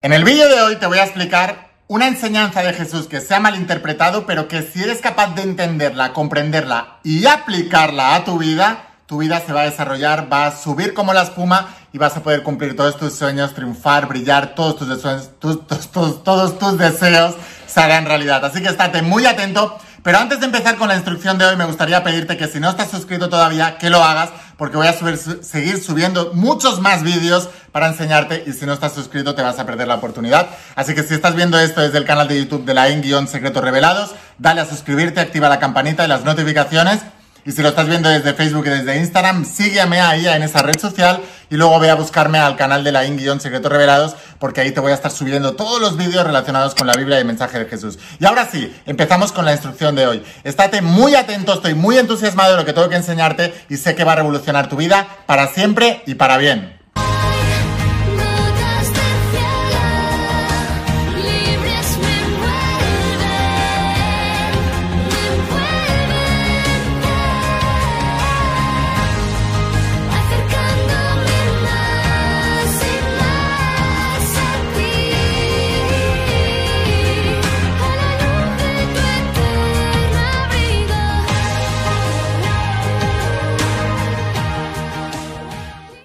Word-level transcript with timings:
En 0.00 0.12
el 0.12 0.22
vídeo 0.22 0.48
de 0.48 0.62
hoy 0.62 0.76
te 0.76 0.86
voy 0.86 0.98
a 0.98 1.02
explicar 1.02 1.70
una 1.88 2.06
enseñanza 2.06 2.62
de 2.62 2.72
Jesús 2.72 3.08
que 3.08 3.20
se 3.20 3.34
ha 3.34 3.40
malinterpretado, 3.40 4.26
pero 4.26 4.46
que 4.46 4.62
si 4.62 4.80
eres 4.80 5.00
capaz 5.00 5.34
de 5.34 5.42
entenderla, 5.42 6.12
comprenderla 6.12 6.98
y 7.02 7.26
aplicarla 7.26 8.14
a 8.14 8.24
tu 8.24 8.38
vida, 8.38 8.90
tu 9.06 9.18
vida 9.18 9.42
se 9.44 9.52
va 9.52 9.62
a 9.62 9.64
desarrollar, 9.64 10.32
va 10.32 10.46
a 10.46 10.56
subir 10.56 10.94
como 10.94 11.12
la 11.12 11.22
espuma 11.22 11.74
y 11.92 11.98
vas 11.98 12.16
a 12.16 12.22
poder 12.22 12.44
cumplir 12.44 12.76
todos 12.76 12.96
tus 12.96 13.12
sueños, 13.12 13.54
triunfar, 13.54 14.06
brillar, 14.06 14.54
todos 14.54 14.76
tus, 14.76 14.88
deseos, 14.88 15.30
todos 15.40 16.58
tus 16.60 16.78
deseos 16.78 17.34
se 17.66 17.80
harán 17.80 18.06
realidad. 18.06 18.44
Así 18.44 18.62
que 18.62 18.68
estate 18.68 19.02
muy 19.02 19.26
atento 19.26 19.80
pero 20.08 20.20
antes 20.20 20.40
de 20.40 20.46
empezar 20.46 20.78
con 20.78 20.88
la 20.88 20.94
instrucción 20.94 21.36
de 21.36 21.44
hoy, 21.44 21.56
me 21.56 21.66
gustaría 21.66 22.02
pedirte 22.02 22.38
que 22.38 22.48
si 22.48 22.60
no 22.60 22.70
estás 22.70 22.90
suscrito 22.90 23.28
todavía, 23.28 23.76
que 23.76 23.90
lo 23.90 24.02
hagas, 24.02 24.30
porque 24.56 24.78
voy 24.78 24.86
a 24.86 24.94
seguir 24.94 25.84
subiendo 25.84 26.30
muchos 26.32 26.80
más 26.80 27.02
vídeos 27.02 27.50
para 27.72 27.88
enseñarte 27.88 28.42
y 28.46 28.54
si 28.54 28.64
no 28.64 28.72
estás 28.72 28.94
suscrito 28.94 29.34
te 29.34 29.42
vas 29.42 29.58
a 29.58 29.66
perder 29.66 29.86
la 29.86 29.96
oportunidad. 29.96 30.48
Así 30.76 30.94
que 30.94 31.02
si 31.02 31.12
estás 31.12 31.34
viendo 31.34 31.58
esto 31.58 31.82
desde 31.82 31.98
el 31.98 32.06
canal 32.06 32.26
de 32.26 32.38
YouTube 32.38 32.64
de 32.64 32.72
la 32.72 32.88
In-Secretos 32.88 33.62
Revelados, 33.62 34.14
dale 34.38 34.62
a 34.62 34.64
suscribirte, 34.64 35.20
activa 35.20 35.50
la 35.50 35.58
campanita 35.58 36.06
y 36.06 36.08
las 36.08 36.24
notificaciones 36.24 37.00
y 37.44 37.52
si 37.52 37.62
lo 37.62 37.70
estás 37.70 37.88
viendo 37.88 38.08
desde 38.08 38.34
Facebook 38.34 38.66
y 38.66 38.70
desde 38.70 38.98
Instagram, 38.98 39.44
sígueme 39.44 40.00
ahí 40.00 40.26
en 40.26 40.42
esa 40.42 40.62
red 40.62 40.78
social 40.78 41.20
y 41.50 41.56
luego 41.56 41.78
ve 41.80 41.90
a 41.90 41.94
buscarme 41.94 42.38
al 42.38 42.56
canal 42.56 42.84
de 42.84 42.92
la 42.92 43.04
In-Secretos 43.04 43.70
Revelados 43.70 44.16
porque 44.38 44.60
ahí 44.60 44.72
te 44.72 44.80
voy 44.80 44.92
a 44.92 44.94
estar 44.94 45.10
subiendo 45.10 45.54
todos 45.54 45.80
los 45.80 45.96
vídeos 45.96 46.24
relacionados 46.24 46.74
con 46.74 46.86
la 46.86 46.94
Biblia 46.94 47.16
y 47.16 47.20
el 47.20 47.26
mensaje 47.26 47.58
de 47.58 47.64
Jesús. 47.66 47.98
Y 48.20 48.26
ahora 48.26 48.48
sí, 48.50 48.74
empezamos 48.86 49.32
con 49.32 49.44
la 49.44 49.52
instrucción 49.52 49.94
de 49.94 50.06
hoy. 50.06 50.22
Estate 50.44 50.82
muy 50.82 51.14
atento, 51.14 51.54
estoy 51.54 51.74
muy 51.74 51.98
entusiasmado 51.98 52.52
de 52.52 52.58
lo 52.58 52.64
que 52.64 52.72
tengo 52.72 52.88
que 52.88 52.96
enseñarte 52.96 53.54
y 53.68 53.76
sé 53.76 53.94
que 53.94 54.04
va 54.04 54.12
a 54.12 54.16
revolucionar 54.16 54.68
tu 54.68 54.76
vida 54.76 55.06
para 55.26 55.48
siempre 55.48 56.02
y 56.06 56.14
para 56.14 56.36
bien. 56.38 56.77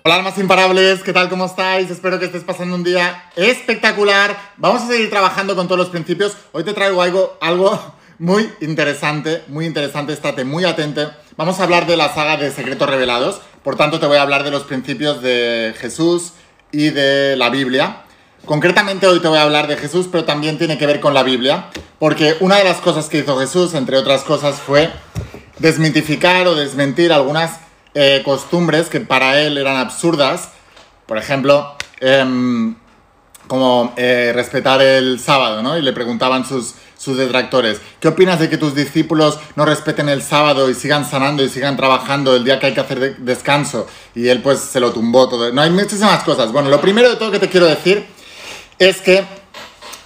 Hola 0.05 0.15
almas 0.15 0.37
imparables, 0.37 1.01
¿qué 1.01 1.13
tal? 1.13 1.29
¿Cómo 1.29 1.45
estáis? 1.45 1.89
Espero 1.89 2.19
que 2.19 2.25
estés 2.25 2.43
pasando 2.43 2.75
un 2.75 2.83
día 2.83 3.23
espectacular. 3.37 4.37
Vamos 4.57 4.81
a 4.81 4.87
seguir 4.87 5.09
trabajando 5.09 5.55
con 5.55 5.67
todos 5.67 5.79
los 5.79 5.87
principios. 5.87 6.35
Hoy 6.51 6.65
te 6.65 6.73
traigo 6.73 7.01
algo, 7.01 7.37
algo 7.39 7.79
muy 8.19 8.49
interesante, 8.59 9.43
muy 9.47 9.65
interesante, 9.65 10.11
estate 10.11 10.43
muy 10.43 10.65
atento. 10.65 11.09
Vamos 11.37 11.57
a 11.57 11.63
hablar 11.63 11.87
de 11.87 11.95
la 11.95 12.13
saga 12.13 12.35
de 12.35 12.51
Secretos 12.51 12.89
Revelados, 12.89 13.39
por 13.63 13.77
tanto 13.77 14.01
te 14.01 14.05
voy 14.05 14.17
a 14.17 14.23
hablar 14.23 14.43
de 14.43 14.51
los 14.51 14.63
principios 14.63 15.21
de 15.21 15.73
Jesús 15.79 16.33
y 16.73 16.89
de 16.89 17.37
la 17.37 17.49
Biblia. 17.49 18.01
Concretamente 18.43 19.07
hoy 19.07 19.21
te 19.21 19.29
voy 19.29 19.37
a 19.37 19.43
hablar 19.43 19.67
de 19.67 19.77
Jesús, 19.77 20.09
pero 20.11 20.25
también 20.25 20.57
tiene 20.57 20.77
que 20.77 20.85
ver 20.85 20.99
con 20.99 21.13
la 21.13 21.23
Biblia, 21.23 21.69
porque 21.97 22.35
una 22.41 22.57
de 22.57 22.65
las 22.65 22.81
cosas 22.81 23.07
que 23.07 23.19
hizo 23.19 23.39
Jesús, 23.39 23.73
entre 23.73 23.95
otras 23.95 24.23
cosas, 24.23 24.55
fue 24.55 24.91
desmitificar 25.59 26.45
o 26.47 26.55
desmentir 26.55 27.13
algunas 27.13 27.62
eh, 27.94 28.22
costumbres 28.25 28.89
que 28.89 28.99
para 28.99 29.39
él 29.41 29.58
eran 29.58 29.77
absurdas. 29.77 30.49
Por 31.05 31.17
ejemplo, 31.17 31.75
em, 31.99 32.75
como 33.47 33.94
eh, 33.97 34.31
respetar 34.33 34.81
el 34.81 35.19
sábado, 35.19 35.61
¿no? 35.61 35.77
Y 35.77 35.81
le 35.81 35.94
preguntaban 35.94 36.45
sus, 36.45 36.75
sus 36.97 37.17
detractores, 37.17 37.81
¿qué 37.99 38.08
opinas 38.08 38.39
de 38.39 38.49
que 38.49 38.58
tus 38.58 38.73
discípulos 38.73 39.38
no 39.55 39.66
respeten 39.66 40.08
el 40.08 40.23
sábado 40.23 40.69
y 40.69 40.73
sigan 40.73 41.05
sanando 41.09 41.44
y 41.44 41.49
sigan 41.49 41.75
trabajando 41.75 42.36
el 42.36 42.45
día 42.45 42.59
que 42.59 42.67
hay 42.67 42.73
que 42.73 42.80
hacer 42.80 43.17
descanso? 43.17 43.87
Y 44.15 44.30
él 44.30 44.42
pues 44.42 44.60
se 44.60 44.80
lo 44.80 44.92
tumbó 44.93 45.27
todo. 45.27 45.52
No, 45.52 45.61
hay 45.61 45.70
muchísimas 45.70 46.23
cosas. 46.23 46.52
Bueno, 46.52 46.70
lo 46.70 46.80
primero 46.80 47.10
de 47.10 47.17
todo 47.17 47.31
que 47.31 47.39
te 47.39 47.49
quiero 47.49 47.65
decir 47.65 48.05
es 48.80 49.02
que 49.02 49.25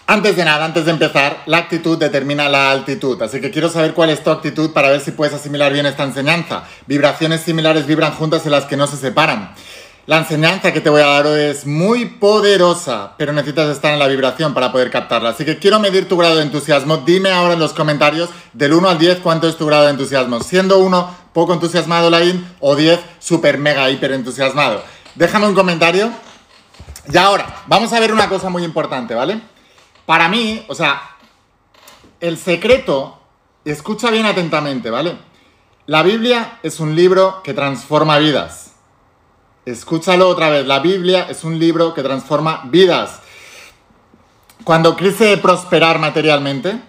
antes 0.07 0.37
de 0.37 0.45
nada, 0.45 0.63
antes 0.63 0.85
de 0.85 0.91
empezar, 0.91 1.43
la 1.45 1.57
actitud 1.57 1.97
determina 1.97 2.47
la 2.47 2.71
altitud, 2.71 3.21
así 3.21 3.41
que 3.41 3.51
quiero 3.51 3.69
saber 3.69 3.93
cuál 3.93 4.09
es 4.09 4.23
tu 4.23 4.31
actitud 4.31 4.71
para 4.71 4.89
ver 4.89 5.01
si 5.01 5.11
puedes 5.11 5.33
asimilar 5.33 5.73
bien 5.73 5.85
esta 5.85 6.03
enseñanza. 6.03 6.63
Vibraciones 6.85 7.41
similares 7.41 7.85
vibran 7.85 8.13
juntas 8.13 8.45
en 8.45 8.51
las 8.51 8.63
que 8.65 8.77
no 8.77 8.87
se 8.87 8.95
separan. 8.95 9.53
La 10.05 10.19
enseñanza 10.19 10.71
que 10.71 10.79
te 10.79 10.89
voy 10.89 11.01
a 11.01 11.07
dar 11.07 11.27
hoy 11.27 11.41
es 11.41 11.67
muy 11.67 12.05
poderosa, 12.05 13.15
pero 13.17 13.33
necesitas 13.33 13.69
estar 13.69 13.91
en 13.91 13.99
la 13.99 14.07
vibración 14.07 14.53
para 14.53 14.71
poder 14.71 14.89
captarla. 14.89 15.31
Así 15.31 15.43
que 15.43 15.59
quiero 15.59 15.81
medir 15.81 16.07
tu 16.07 16.15
grado 16.15 16.37
de 16.37 16.43
entusiasmo. 16.43 16.95
Dime 16.99 17.29
ahora 17.29 17.55
en 17.55 17.59
los 17.59 17.73
comentarios 17.73 18.29
del 18.53 18.71
1 18.71 18.89
al 18.89 18.97
10 18.97 19.19
cuánto 19.19 19.49
es 19.49 19.57
tu 19.57 19.65
grado 19.65 19.83
de 19.83 19.91
entusiasmo. 19.91 20.39
Siendo 20.39 20.77
1 20.77 21.15
poco 21.33 21.53
entusiasmado, 21.53 22.09
Lain, 22.09 22.47
o 22.61 22.77
10 22.77 23.01
super 23.19 23.57
mega 23.57 23.89
hiper 23.89 24.13
entusiasmado. 24.13 24.81
Déjame 25.15 25.47
un 25.47 25.53
comentario. 25.53 26.09
Y 27.11 27.17
ahora, 27.17 27.63
vamos 27.67 27.91
a 27.91 27.99
ver 27.99 28.13
una 28.13 28.29
cosa 28.29 28.47
muy 28.47 28.63
importante, 28.63 29.13
¿vale? 29.13 29.41
Para 30.07 30.29
mí, 30.29 30.63
o 30.69 30.73
sea, 30.73 31.01
el 32.21 32.37
secreto, 32.37 33.19
escucha 33.65 34.09
bien 34.09 34.25
atentamente, 34.25 34.89
¿vale? 34.89 35.17
La 35.85 36.01
Biblia 36.01 36.59
es 36.63 36.79
un 36.79 36.95
libro 36.95 37.41
que 37.43 37.53
transforma 37.53 38.17
vidas. 38.17 38.71
Escúchalo 39.65 40.29
otra 40.29 40.49
vez, 40.49 40.65
la 40.65 40.79
Biblia 40.79 41.27
es 41.29 41.43
un 41.43 41.59
libro 41.59 41.93
que 41.93 42.03
transforma 42.03 42.63
vidas. 42.67 43.19
Cuando 44.63 44.95
quise 44.95 45.35
prosperar 45.39 45.99
materialmente, 45.99 46.79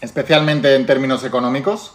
especialmente 0.00 0.76
en 0.76 0.86
términos 0.86 1.24
económicos, 1.24 1.90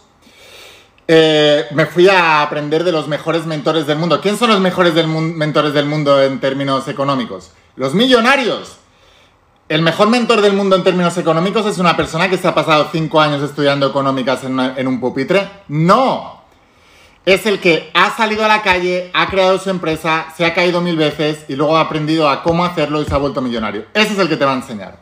eh, 1.08 1.68
me 1.70 1.86
fui 1.86 2.10
a 2.10 2.42
aprender 2.42 2.84
de 2.84 2.92
los 2.92 3.08
mejores 3.08 3.46
mentores 3.46 3.86
del 3.86 3.96
mundo. 3.96 4.20
¿Quién 4.20 4.36
son 4.36 4.50
los 4.50 4.60
mejores 4.60 4.92
mentores 5.06 5.72
del 5.72 5.86
mundo 5.86 6.22
en 6.22 6.38
términos 6.38 6.86
económicos? 6.88 7.52
Los 7.76 7.94
millonarios. 7.94 8.76
El 9.68 9.82
mejor 9.82 10.08
mentor 10.08 10.40
del 10.40 10.52
mundo 10.52 10.76
en 10.76 10.82
términos 10.82 11.16
económicos 11.16 11.64
es 11.66 11.78
una 11.78 11.96
persona 11.96 12.28
que 12.28 12.36
se 12.36 12.46
ha 12.46 12.54
pasado 12.54 12.88
cinco 12.92 13.20
años 13.20 13.42
estudiando 13.42 13.86
económicas 13.86 14.44
en, 14.44 14.86
un 14.86 15.00
pupitre. 15.00 15.48
No. 15.68 16.42
Es 17.24 17.46
el 17.46 17.60
que 17.60 17.90
ha 17.94 18.10
salido 18.10 18.44
a 18.44 18.48
la 18.48 18.62
calle, 18.62 19.10
ha 19.14 19.28
creado 19.28 19.58
su 19.58 19.70
empresa, 19.70 20.26
se 20.36 20.44
ha 20.44 20.52
caído 20.52 20.80
mil 20.80 20.96
veces 20.96 21.44
y 21.48 21.54
luego 21.54 21.76
ha 21.76 21.82
aprendido 21.82 22.28
a 22.28 22.42
cómo 22.42 22.64
hacerlo 22.64 23.00
y 23.00 23.04
se 23.04 23.14
ha 23.14 23.18
vuelto 23.18 23.40
millonario. 23.40 23.86
Ese 23.94 24.12
es 24.12 24.18
el 24.18 24.28
que 24.28 24.36
te 24.36 24.44
va 24.44 24.52
a 24.52 24.56
enseñar. 24.56 24.98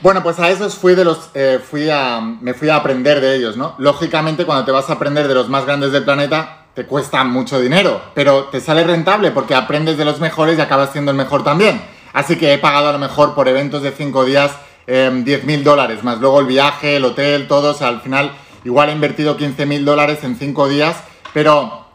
Bueno, 0.00 0.22
pues 0.24 0.40
a 0.40 0.50
esos 0.50 0.74
fui 0.74 0.96
de 0.96 1.04
los, 1.04 1.30
eh, 1.34 1.60
fui 1.64 1.88
a, 1.88 2.20
me 2.20 2.54
fui 2.54 2.68
a 2.68 2.76
aprender 2.76 3.20
de 3.20 3.36
ellos, 3.36 3.56
¿no? 3.56 3.76
Lógicamente, 3.78 4.44
cuando 4.44 4.64
te 4.64 4.72
vas 4.72 4.90
a 4.90 4.94
aprender 4.94 5.28
de 5.28 5.34
los 5.34 5.48
más 5.48 5.64
grandes 5.64 5.92
del 5.92 6.02
planeta, 6.02 6.66
te 6.74 6.86
cuesta 6.86 7.22
mucho 7.22 7.60
dinero, 7.60 8.02
pero 8.12 8.46
te 8.46 8.60
sale 8.60 8.82
rentable 8.82 9.30
porque 9.30 9.54
aprendes 9.54 9.96
de 9.96 10.04
los 10.04 10.18
mejores 10.18 10.58
y 10.58 10.60
acabas 10.60 10.90
siendo 10.90 11.12
el 11.12 11.16
mejor 11.16 11.44
también. 11.44 11.80
Así 12.12 12.36
que 12.36 12.52
he 12.52 12.58
pagado 12.58 12.88
a 12.88 12.92
lo 12.92 12.98
mejor 12.98 13.34
por 13.34 13.48
eventos 13.48 13.82
de 13.82 13.92
5 13.92 14.24
días 14.24 14.52
eh, 14.86 15.06
em, 15.06 15.24
10 15.24 15.44
mil 15.44 15.64
dólares, 15.64 16.02
más 16.02 16.18
luego 16.18 16.40
el 16.40 16.46
viaje, 16.46 16.96
el 16.96 17.04
hotel, 17.04 17.48
todo. 17.48 17.70
O 17.70 17.74
sea, 17.74 17.88
al 17.88 18.00
final 18.00 18.32
igual 18.64 18.90
he 18.90 18.92
invertido 18.92 19.36
15 19.36 19.66
mil 19.66 19.84
dólares 19.84 20.24
en 20.24 20.36
5 20.36 20.68
días, 20.68 20.96
pero 21.32 21.86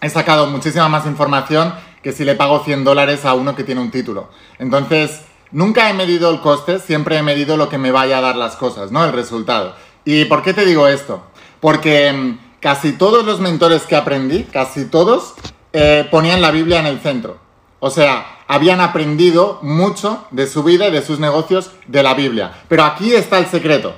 he 0.00 0.08
sacado 0.08 0.46
muchísima 0.46 0.88
más 0.88 1.06
información 1.06 1.74
que 2.02 2.12
si 2.12 2.24
le 2.24 2.34
pago 2.34 2.64
100 2.64 2.84
dólares 2.84 3.24
a 3.24 3.34
uno 3.34 3.54
que 3.54 3.64
tiene 3.64 3.80
un 3.80 3.90
título. 3.90 4.30
Entonces, 4.58 5.22
nunca 5.52 5.90
he 5.90 5.94
medido 5.94 6.30
el 6.30 6.40
coste, 6.40 6.78
siempre 6.78 7.18
he 7.18 7.22
medido 7.22 7.56
lo 7.56 7.68
que 7.68 7.78
me 7.78 7.92
vaya 7.92 8.18
a 8.18 8.20
dar 8.22 8.36
las 8.36 8.56
cosas, 8.56 8.90
¿no? 8.90 9.04
El 9.04 9.12
resultado. 9.12 9.74
¿Y 10.04 10.24
por 10.24 10.42
qué 10.42 10.54
te 10.54 10.64
digo 10.64 10.88
esto? 10.88 11.22
Porque 11.60 12.08
em, 12.08 12.38
casi 12.60 12.92
todos 12.92 13.24
los 13.24 13.40
mentores 13.40 13.82
que 13.82 13.96
aprendí, 13.96 14.44
casi 14.44 14.86
todos, 14.86 15.34
eh, 15.72 16.08
ponían 16.10 16.40
la 16.40 16.50
Biblia 16.50 16.80
en 16.80 16.86
el 16.86 17.00
centro. 17.00 17.38
O 17.80 17.90
sea, 17.90 18.40
habían 18.46 18.80
aprendido 18.80 19.58
mucho 19.62 20.26
de 20.30 20.46
su 20.46 20.62
vida 20.62 20.88
y 20.88 20.92
de 20.92 21.02
sus 21.02 21.18
negocios 21.18 21.70
de 21.86 22.02
la 22.02 22.14
Biblia. 22.14 22.52
Pero 22.68 22.84
aquí 22.84 23.14
está 23.14 23.38
el 23.38 23.46
secreto. 23.46 23.94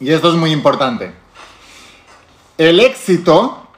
Y 0.00 0.10
esto 0.10 0.28
es 0.28 0.34
muy 0.34 0.50
importante. 0.50 1.12
El 2.58 2.80
éxito 2.80 3.68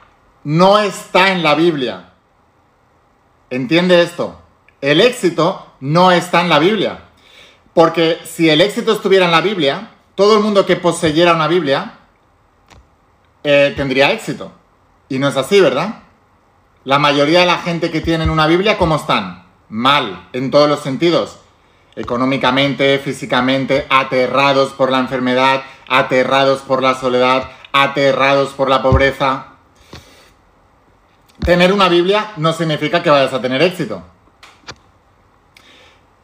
no 0.43 0.79
está 0.79 1.31
en 1.31 1.43
la 1.43 1.53
Biblia. 1.53 2.13
¿Entiende 3.51 4.01
esto? 4.01 4.39
El 4.81 4.99
éxito 4.99 5.67
no 5.79 6.11
está 6.11 6.41
en 6.41 6.49
la 6.49 6.57
Biblia. 6.57 6.99
Porque 7.73 8.19
si 8.25 8.49
el 8.49 8.61
éxito 8.61 8.93
estuviera 8.93 9.25
en 9.25 9.31
la 9.31 9.41
Biblia, 9.41 9.91
todo 10.15 10.35
el 10.35 10.43
mundo 10.43 10.65
que 10.65 10.75
poseyera 10.75 11.33
una 11.33 11.47
Biblia 11.47 11.99
eh, 13.43 13.73
tendría 13.75 14.11
éxito. 14.11 14.51
Y 15.09 15.19
no 15.19 15.27
es 15.27 15.37
así, 15.37 15.61
¿verdad? 15.61 16.03
La 16.83 16.99
mayoría 16.99 17.41
de 17.41 17.45
la 17.45 17.59
gente 17.59 17.91
que 17.91 18.01
tiene 18.01 18.29
una 18.29 18.47
Biblia, 18.47 18.77
¿cómo 18.77 18.95
están? 18.95 19.41
mal 19.71 20.27
en 20.33 20.51
todos 20.51 20.69
los 20.69 20.81
sentidos. 20.81 21.39
Económicamente, 21.95 22.99
físicamente, 22.99 23.87
aterrados 23.89 24.73
por 24.73 24.91
la 24.91 24.99
enfermedad, 24.99 25.63
aterrados 25.87 26.61
por 26.61 26.83
la 26.83 26.93
soledad, 26.93 27.49
aterrados 27.71 28.49
por 28.49 28.69
la 28.69 28.81
pobreza. 28.81 29.47
Tener 31.43 31.73
una 31.73 31.89
Biblia 31.89 32.33
no 32.37 32.53
significa 32.53 33.01
que 33.01 33.09
vayas 33.09 33.33
a 33.33 33.41
tener 33.41 33.61
éxito. 33.61 34.03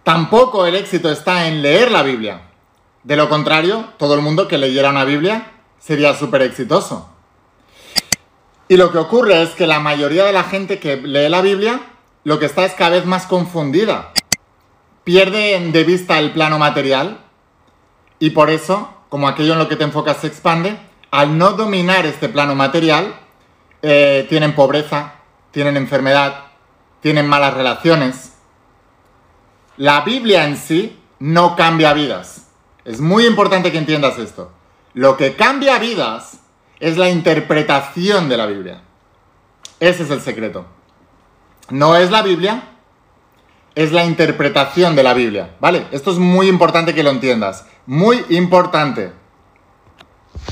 Tampoco 0.04 0.66
el 0.66 0.76
éxito 0.76 1.10
está 1.10 1.48
en 1.48 1.62
leer 1.62 1.92
la 1.92 2.04
Biblia. 2.04 2.42
De 3.04 3.18
lo 3.18 3.30
contrario, 3.30 3.94
todo 3.98 4.14
el 4.14 4.22
mundo 4.22 4.48
que 4.48 4.58
leyera 4.58 4.90
una 4.90 5.06
Biblia 5.06 5.52
sería 5.80 6.14
súper 6.14 6.44
exitoso. 6.44 7.10
Y 8.70 8.78
lo 8.78 8.92
que 8.92 8.98
ocurre 8.98 9.42
es 9.42 9.52
que 9.52 9.68
la 9.68 9.80
mayoría 9.80 10.26
de 10.26 10.34
la 10.34 10.44
gente 10.44 10.80
que 10.80 10.98
lee 10.98 11.30
la 11.30 11.42
Biblia 11.42 11.80
lo 12.28 12.40
que 12.40 12.46
está 12.46 12.66
es 12.66 12.74
cada 12.74 12.90
vez 12.90 13.06
más 13.06 13.26
confundida. 13.26 14.12
Pierde 15.06 15.58
de 15.72 15.84
vista 15.86 16.20
el 16.20 16.34
plano 16.34 16.60
material 16.60 17.20
y 18.20 18.32
por 18.32 18.50
eso, 18.50 18.94
como 19.08 19.30
aquello 19.30 19.54
en 19.54 19.60
lo 19.60 19.70
que 19.70 19.78
te 19.78 19.86
enfocas 19.86 20.18
se 20.18 20.28
expande, 20.28 20.78
al 21.10 21.38
no 21.38 21.52
dominar 21.52 22.06
este 22.06 22.28
plano 22.28 22.54
material, 22.54 23.16
eh, 23.82 24.26
tienen 24.28 24.56
pobreza, 24.56 25.14
tienen 25.52 25.78
enfermedad, 25.78 26.48
tienen 27.00 27.28
malas 27.28 27.54
relaciones. 27.54 28.34
La 29.78 30.02
Biblia 30.02 30.44
en 30.44 30.58
sí 30.58 31.00
no 31.20 31.56
cambia 31.56 31.94
vidas. 31.94 32.48
Es 32.84 33.00
muy 33.00 33.26
importante 33.26 33.72
que 33.72 33.78
entiendas 33.78 34.18
esto. 34.18 34.52
Lo 34.94 35.16
que 35.16 35.38
cambia 35.38 35.80
vidas 35.80 36.42
es 36.80 36.98
la 36.98 37.10
interpretación 37.10 38.30
de 38.30 38.38
la 38.38 38.46
Biblia. 38.46 38.82
Ese 39.80 40.04
es 40.04 40.10
el 40.10 40.22
secreto. 40.22 40.66
No 41.70 41.96
es 41.96 42.12
la 42.12 42.22
Biblia, 42.22 42.64
es 43.76 43.92
la 43.92 44.06
interpretación 44.06 44.96
de 44.96 45.04
la 45.04 45.14
Biblia, 45.14 45.56
¿vale? 45.60 45.88
Esto 45.92 46.12
es 46.12 46.18
muy 46.18 46.48
importante 46.48 46.96
que 46.96 47.04
lo 47.04 47.12
entiendas. 47.12 47.66
Muy 47.86 48.26
importante. 48.30 49.12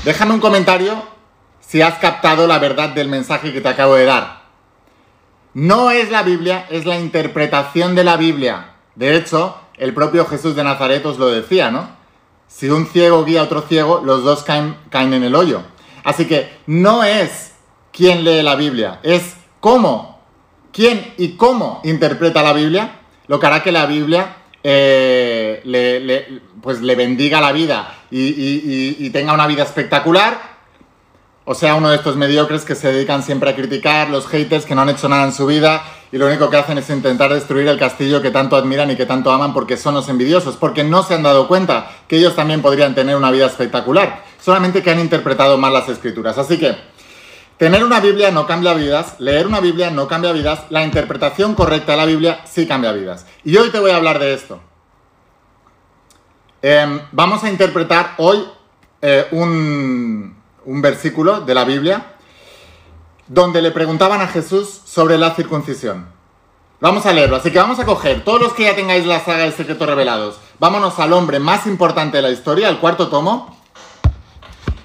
Déjame 0.04 0.34
un 0.34 0.40
comentario 0.40 1.02
si 1.60 1.82
has 1.82 1.98
captado 1.98 2.46
la 2.46 2.58
verdad 2.58 2.90
del 2.90 3.08
mensaje 3.08 3.52
que 3.52 3.60
te 3.60 3.68
acabo 3.68 3.94
de 3.94 4.04
dar. 4.04 4.42
No 5.54 5.90
es 5.90 6.10
la 6.10 6.22
Biblia, 6.22 6.66
es 6.70 6.84
la 6.84 6.98
interpretación 6.98 7.94
de 7.94 8.04
la 8.04 8.16
Biblia. 8.16 8.74
De 8.94 9.16
hecho, 9.16 9.56
el 9.76 9.94
propio 9.94 10.26
Jesús 10.26 10.54
de 10.54 10.62
Nazaret 10.62 11.04
os 11.04 11.18
lo 11.18 11.28
decía, 11.28 11.70
¿no? 11.70 11.88
Si 12.46 12.68
un 12.68 12.86
ciego 12.86 13.24
guía 13.24 13.40
a 13.40 13.44
otro 13.44 13.62
ciego, 13.62 14.02
los 14.04 14.22
dos 14.22 14.44
caen, 14.44 14.76
caen 14.90 15.14
en 15.14 15.24
el 15.24 15.34
hoyo. 15.34 15.62
Así 16.06 16.26
que 16.26 16.48
no 16.68 17.02
es 17.02 17.50
quién 17.90 18.22
lee 18.22 18.40
la 18.40 18.54
Biblia, 18.54 19.00
es 19.02 19.34
cómo, 19.58 20.20
quién 20.72 21.14
y 21.18 21.30
cómo 21.30 21.80
interpreta 21.82 22.44
la 22.44 22.52
Biblia, 22.52 23.00
lo 23.26 23.40
que 23.40 23.46
hará 23.46 23.64
que 23.64 23.72
la 23.72 23.86
Biblia 23.86 24.36
eh, 24.62 25.60
le, 25.64 26.40
pues 26.62 26.80
le 26.80 26.94
bendiga 26.94 27.40
la 27.40 27.50
vida 27.50 27.92
y, 28.12 29.10
tenga 29.10 29.32
una 29.32 29.48
vida 29.48 29.64
espectacular, 29.64 30.38
o 31.44 31.56
sea, 31.56 31.74
uno 31.74 31.88
de 31.90 31.96
estos 31.96 32.14
mediocres 32.14 32.64
que 32.64 32.76
se 32.76 32.92
dedican 32.92 33.24
siempre 33.24 33.50
a 33.50 33.56
criticar, 33.56 34.08
los 34.08 34.28
haters 34.28 34.64
que 34.64 34.76
no 34.76 34.82
han 34.82 34.90
hecho 34.90 35.08
nada 35.08 35.24
en 35.24 35.32
su 35.32 35.44
vida 35.44 35.82
y 36.12 36.18
lo 36.18 36.26
único 36.26 36.48
que 36.50 36.56
hacen 36.56 36.78
es 36.78 36.88
intentar 36.90 37.32
destruir 37.32 37.66
el 37.68 37.78
castillo 37.78 38.22
que 38.22 38.30
tanto 38.30 38.56
admiran 38.56 38.90
y 38.90 38.96
que 38.96 39.06
tanto 39.06 39.30
aman 39.30 39.52
porque 39.52 39.76
son 39.76 39.94
los 39.94 40.08
envidiosos, 40.08 40.56
porque 40.56 40.84
no 40.84 41.02
se 41.02 41.14
han 41.14 41.22
dado 41.22 41.48
cuenta 41.48 41.90
que 42.06 42.16
ellos 42.16 42.36
también 42.36 42.62
podrían 42.62 42.94
tener 42.94 43.16
una 43.16 43.30
vida 43.30 43.46
espectacular 43.46 44.24
solamente 44.46 44.80
que 44.80 44.90
han 44.90 45.00
interpretado 45.00 45.58
mal 45.58 45.72
las 45.72 45.88
escrituras. 45.88 46.38
Así 46.38 46.56
que, 46.56 46.76
tener 47.58 47.82
una 47.82 47.98
Biblia 47.98 48.30
no 48.30 48.46
cambia 48.46 48.74
vidas, 48.74 49.18
leer 49.18 49.44
una 49.48 49.58
Biblia 49.58 49.90
no 49.90 50.06
cambia 50.06 50.30
vidas, 50.30 50.60
la 50.70 50.84
interpretación 50.84 51.56
correcta 51.56 51.92
de 51.92 51.98
la 51.98 52.04
Biblia 52.04 52.40
sí 52.44 52.64
cambia 52.64 52.92
vidas. 52.92 53.26
Y 53.42 53.56
hoy 53.56 53.70
te 53.70 53.80
voy 53.80 53.90
a 53.90 53.96
hablar 53.96 54.20
de 54.20 54.34
esto. 54.34 54.60
Em, 56.62 57.00
vamos 57.10 57.42
a 57.42 57.50
interpretar 57.50 58.14
hoy 58.18 58.44
eh, 59.02 59.26
un, 59.32 60.36
un 60.64 60.80
versículo 60.80 61.40
de 61.40 61.52
la 61.52 61.64
Biblia 61.64 62.15
donde 63.28 63.62
le 63.62 63.70
preguntaban 63.70 64.20
a 64.20 64.28
Jesús 64.28 64.80
sobre 64.84 65.18
la 65.18 65.34
circuncisión. 65.34 66.06
Vamos 66.80 67.06
a 67.06 67.12
leerlo, 67.12 67.36
así 67.36 67.50
que 67.50 67.58
vamos 67.58 67.78
a 67.78 67.86
coger 67.86 68.22
todos 68.22 68.40
los 68.40 68.52
que 68.52 68.64
ya 68.64 68.76
tengáis 68.76 69.06
la 69.06 69.24
saga 69.24 69.44
de 69.44 69.52
secretos 69.52 69.88
revelados. 69.88 70.38
Vámonos 70.58 70.98
al 70.98 71.12
hombre 71.12 71.38
más 71.38 71.66
importante 71.66 72.18
de 72.18 72.22
la 72.22 72.30
historia, 72.30 72.68
al 72.68 72.80
cuarto 72.80 73.08
tomo, 73.08 73.56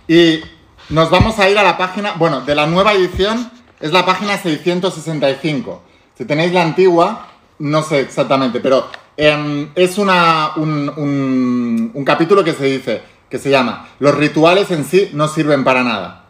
y 0.07 0.41
nos 0.89 1.09
vamos 1.09 1.37
a 1.39 1.49
ir 1.49 1.57
a 1.57 1.63
la 1.63 1.77
página, 1.77 2.13
bueno, 2.17 2.41
de 2.41 2.55
la 2.55 2.65
nueva 2.65 2.93
edición 2.93 3.51
es 3.79 3.91
la 3.91 4.05
página 4.05 4.37
665. 4.37 5.81
Si 6.17 6.25
tenéis 6.25 6.53
la 6.53 6.61
antigua, 6.61 7.27
no 7.59 7.83
sé 7.83 7.99
exactamente, 8.01 8.59
pero 8.59 8.87
em, 9.17 9.69
es 9.75 9.97
una, 9.97 10.51
un, 10.55 11.91
un 11.93 12.05
capítulo 12.05 12.43
que 12.43 12.53
se 12.53 12.65
dice, 12.65 13.01
que 13.29 13.39
se 13.39 13.49
llama 13.49 13.89
Los 13.99 14.15
rituales 14.15 14.69
en 14.71 14.85
sí 14.85 15.09
no 15.13 15.27
sirven 15.27 15.63
para 15.63 15.83
nada. 15.83 16.20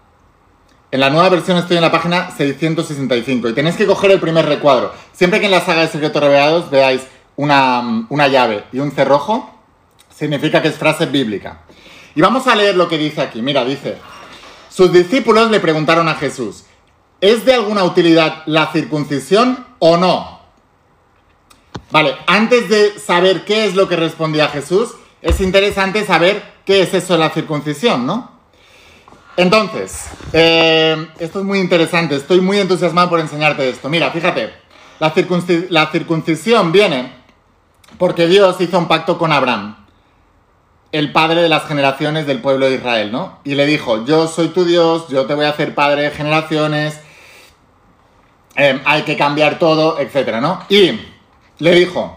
En 0.92 1.00
la 1.00 1.10
nueva 1.10 1.30
versión 1.30 1.58
estoy 1.58 1.78
en 1.78 1.84
la 1.84 1.92
página 1.92 2.32
665 2.32 3.48
y 3.48 3.54
tenéis 3.54 3.78
que 3.78 3.86
coger 3.86 4.12
el 4.12 4.20
primer 4.20 4.46
recuadro. 4.46 4.92
Siempre 5.14 5.40
que 5.40 5.46
en 5.46 5.52
la 5.52 5.62
saga 5.62 5.84
de 5.84 5.88
secretos 5.88 6.22
revelados 6.22 6.70
veáis 6.70 7.04
una, 7.38 8.06
una 8.10 8.28
llave 8.28 8.66
y 8.74 8.80
un 8.80 8.92
cerrojo, 8.92 9.50
significa 10.14 10.62
que 10.62 10.68
es 10.68 10.76
frase 10.76 11.06
bíblica. 11.06 11.62
Y 12.14 12.20
vamos 12.20 12.46
a 12.46 12.56
leer 12.56 12.76
lo 12.76 12.90
que 12.90 12.98
dice 12.98 13.22
aquí. 13.22 13.42
Mira, 13.42 13.64
dice, 13.64 14.00
sus 14.70 14.92
discípulos 14.92 15.50
le 15.50 15.62
preguntaron 15.62 16.10
a 16.10 16.16
Jesús, 16.16 16.66
¿es 17.22 17.46
de 17.46 17.54
alguna 17.54 17.86
utilidad 17.86 18.44
la 18.46 18.68
circuncisión 18.74 19.66
o 19.80 19.96
no? 19.96 20.42
Vale, 21.92 22.18
antes 22.28 22.68
de 22.68 23.00
saber 23.00 23.46
qué 23.46 23.64
es 23.66 23.76
lo 23.76 23.88
que 23.88 23.96
respondía 23.96 24.50
Jesús, 24.50 24.90
es 25.22 25.40
interesante 25.40 26.06
saber 26.06 26.44
qué 26.66 26.82
es 26.82 26.94
eso 26.94 27.14
de 27.14 27.20
la 27.20 27.30
circuncisión, 27.30 28.06
¿no? 28.06 28.41
Entonces, 29.42 30.06
eh, 30.34 31.08
esto 31.18 31.40
es 31.40 31.46
muy 31.46 31.58
interesante, 31.58 32.16
estoy 32.16 32.42
muy 32.42 32.60
entusiasmado 32.60 33.10
por 33.10 33.20
enseñarte 33.20 33.68
esto. 33.68 33.90
Mira, 33.90 34.12
fíjate, 34.12 34.54
la, 35.00 35.10
circuncisión 35.90 36.72
viene 36.72 37.12
porque 37.98 38.28
Dios 38.28 38.62
hizo 38.62 38.78
un 38.78 38.88
pacto 38.88 39.18
con 39.18 39.32
Abraham 39.32 39.78
el 40.92 41.12
padre 41.12 41.42
de 41.42 41.50
las 41.50 41.66
generaciones 41.66 42.28
del 42.28 42.40
pueblo 42.40 42.68
de 42.68 42.76
Israel, 42.76 43.12
¿no? 43.12 43.40
Y 43.44 43.56
le 43.56 43.66
dijo, 43.66 44.06
yo 44.06 44.28
soy 44.28 44.50
tu 44.50 44.64
Dios, 44.64 45.08
yo 45.08 45.26
te 45.26 45.34
voy 45.34 45.46
a 45.46 45.50
hacer 45.50 45.74
padre 45.74 46.04
de 46.04 46.12
generaciones, 46.12 47.00
em, 48.54 48.80
hay 48.86 49.02
que 49.02 49.18
cambiar 49.18 49.58
todo, 49.58 49.98
etcétera, 49.98 50.40
¿no? 50.40 50.62
Y 50.70 51.00
le 51.58 51.72
dijo, 51.72 52.16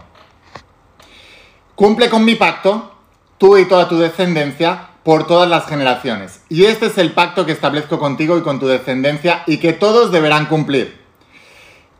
cumple 1.74 2.10
con 2.10 2.22
mi 2.22 2.34
pacto, 2.34 2.92
tú 3.38 3.56
y 3.56 3.64
toda 3.64 3.88
tu 3.88 3.96
descendencia, 3.96 4.90
por 5.04 5.26
todas 5.26 5.48
las 5.48 5.66
generaciones. 5.66 6.40
Y 6.48 6.64
este 6.64 6.86
es 6.86 6.98
el 6.98 7.12
pacto 7.12 7.46
que 7.46 7.52
establezco 7.52 7.98
contigo 7.98 8.36
y 8.38 8.42
con 8.42 8.58
tu 8.58 8.66
descendencia 8.66 9.44
y 9.46 9.58
que 9.58 9.72
todos 9.72 10.10
deberán 10.10 10.46
cumplir. 10.46 10.98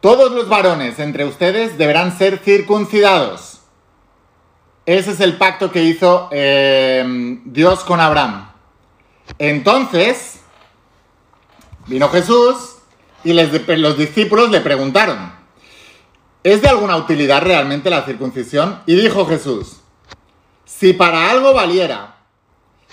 Todos 0.01 0.33
los 0.33 0.49
varones 0.49 0.99
entre 0.99 1.25
ustedes 1.25 1.79
deberán 1.79 2.17
ser 2.17 2.39
circuncidados 2.39 3.55
ese 4.87 5.13
es 5.13 5.21
el 5.21 5.39
pacto 5.39 5.73
que 5.73 5.83
hizo 5.83 6.29
eh, 6.31 7.39
Dios 7.45 7.81
con 7.85 8.01
Abraham. 8.01 8.51
Entonces, 9.39 10.41
vino 11.87 12.09
Jesús 12.11 12.77
y 13.25 13.33
los 13.33 13.97
discípulos 13.97 14.51
le 14.51 14.61
preguntaron, 14.61 15.33
¿es 16.43 16.61
de 16.61 16.69
alguna 16.69 16.99
utilidad 16.99 17.43
realmente 17.43 17.89
la 17.89 18.03
circuncisión? 18.03 18.83
Y 18.85 18.95
dijo 18.95 19.25
Jesús, 19.27 19.81
si 20.67 20.93
para 20.93 21.31
algo 21.31 21.55
valiera, 21.55 22.14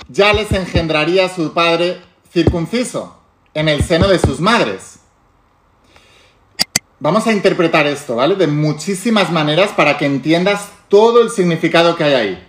ya 0.08 0.34
les 0.34 0.52
engendraría 0.52 1.30
su 1.30 1.54
padre 1.54 2.02
circunciso 2.32 3.18
en 3.54 3.70
el 3.70 3.84
seno 3.84 4.08
de 4.08 4.20
sus 4.20 4.40
madres. 4.40 5.00
Vamos 7.00 7.26
a 7.26 7.34
interpretar 7.34 7.88
esto, 7.88 8.16
¿vale? 8.16 8.36
De 8.36 8.48
muchísimas 8.48 9.32
maneras 9.32 9.72
para 9.72 9.98
que 9.98 10.06
entiendas 10.06 10.70
todo 10.88 11.22
el 11.22 11.32
significado 11.32 11.96
que 11.96 12.04
hay 12.04 12.14
ahí. 12.14 12.48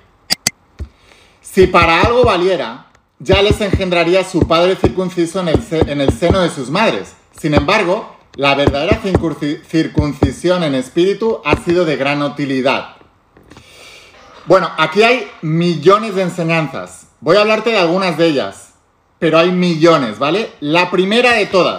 Si 1.40 1.66
para 1.66 2.02
algo 2.02 2.25
valiera, 2.25 2.87
ya 3.18 3.40
les 3.40 3.61
engendraría 3.61 4.25
su 4.25 4.47
padre 4.47 4.76
circunciso 4.76 5.40
en 5.40 5.49
el, 5.49 5.64
en 5.71 6.00
el 6.00 6.12
seno 6.12 6.40
de 6.40 6.50
sus 6.50 6.71
madres. 6.71 7.14
Sin 7.38 7.54
embargo, 7.54 8.16
la 8.35 8.54
verdadera 8.54 9.00
circuncisión 9.02 10.64
en 10.64 10.75
espíritu 10.75 11.40
ha 11.44 11.56
sido 11.56 11.85
de 11.85 11.97
gran 11.97 12.23
utilidad. 12.23 12.97
Bueno, 14.47 14.71
aquí 14.76 15.02
hay 15.02 15.30
millones 15.42 16.14
de 16.14 16.23
enseñanzas. 16.23 17.01
Voy 17.22 17.36
a 17.36 17.42
hablarte 17.42 17.70
de 17.70 17.78
algunas 17.78 18.18
de 18.18 18.26
ellas, 18.26 18.72
pero 19.20 19.38
hay 19.38 19.52
millones, 19.52 20.18
¿vale? 20.18 20.50
La 20.58 20.90
primera 20.90 21.34
de 21.34 21.46
todas, 21.46 21.78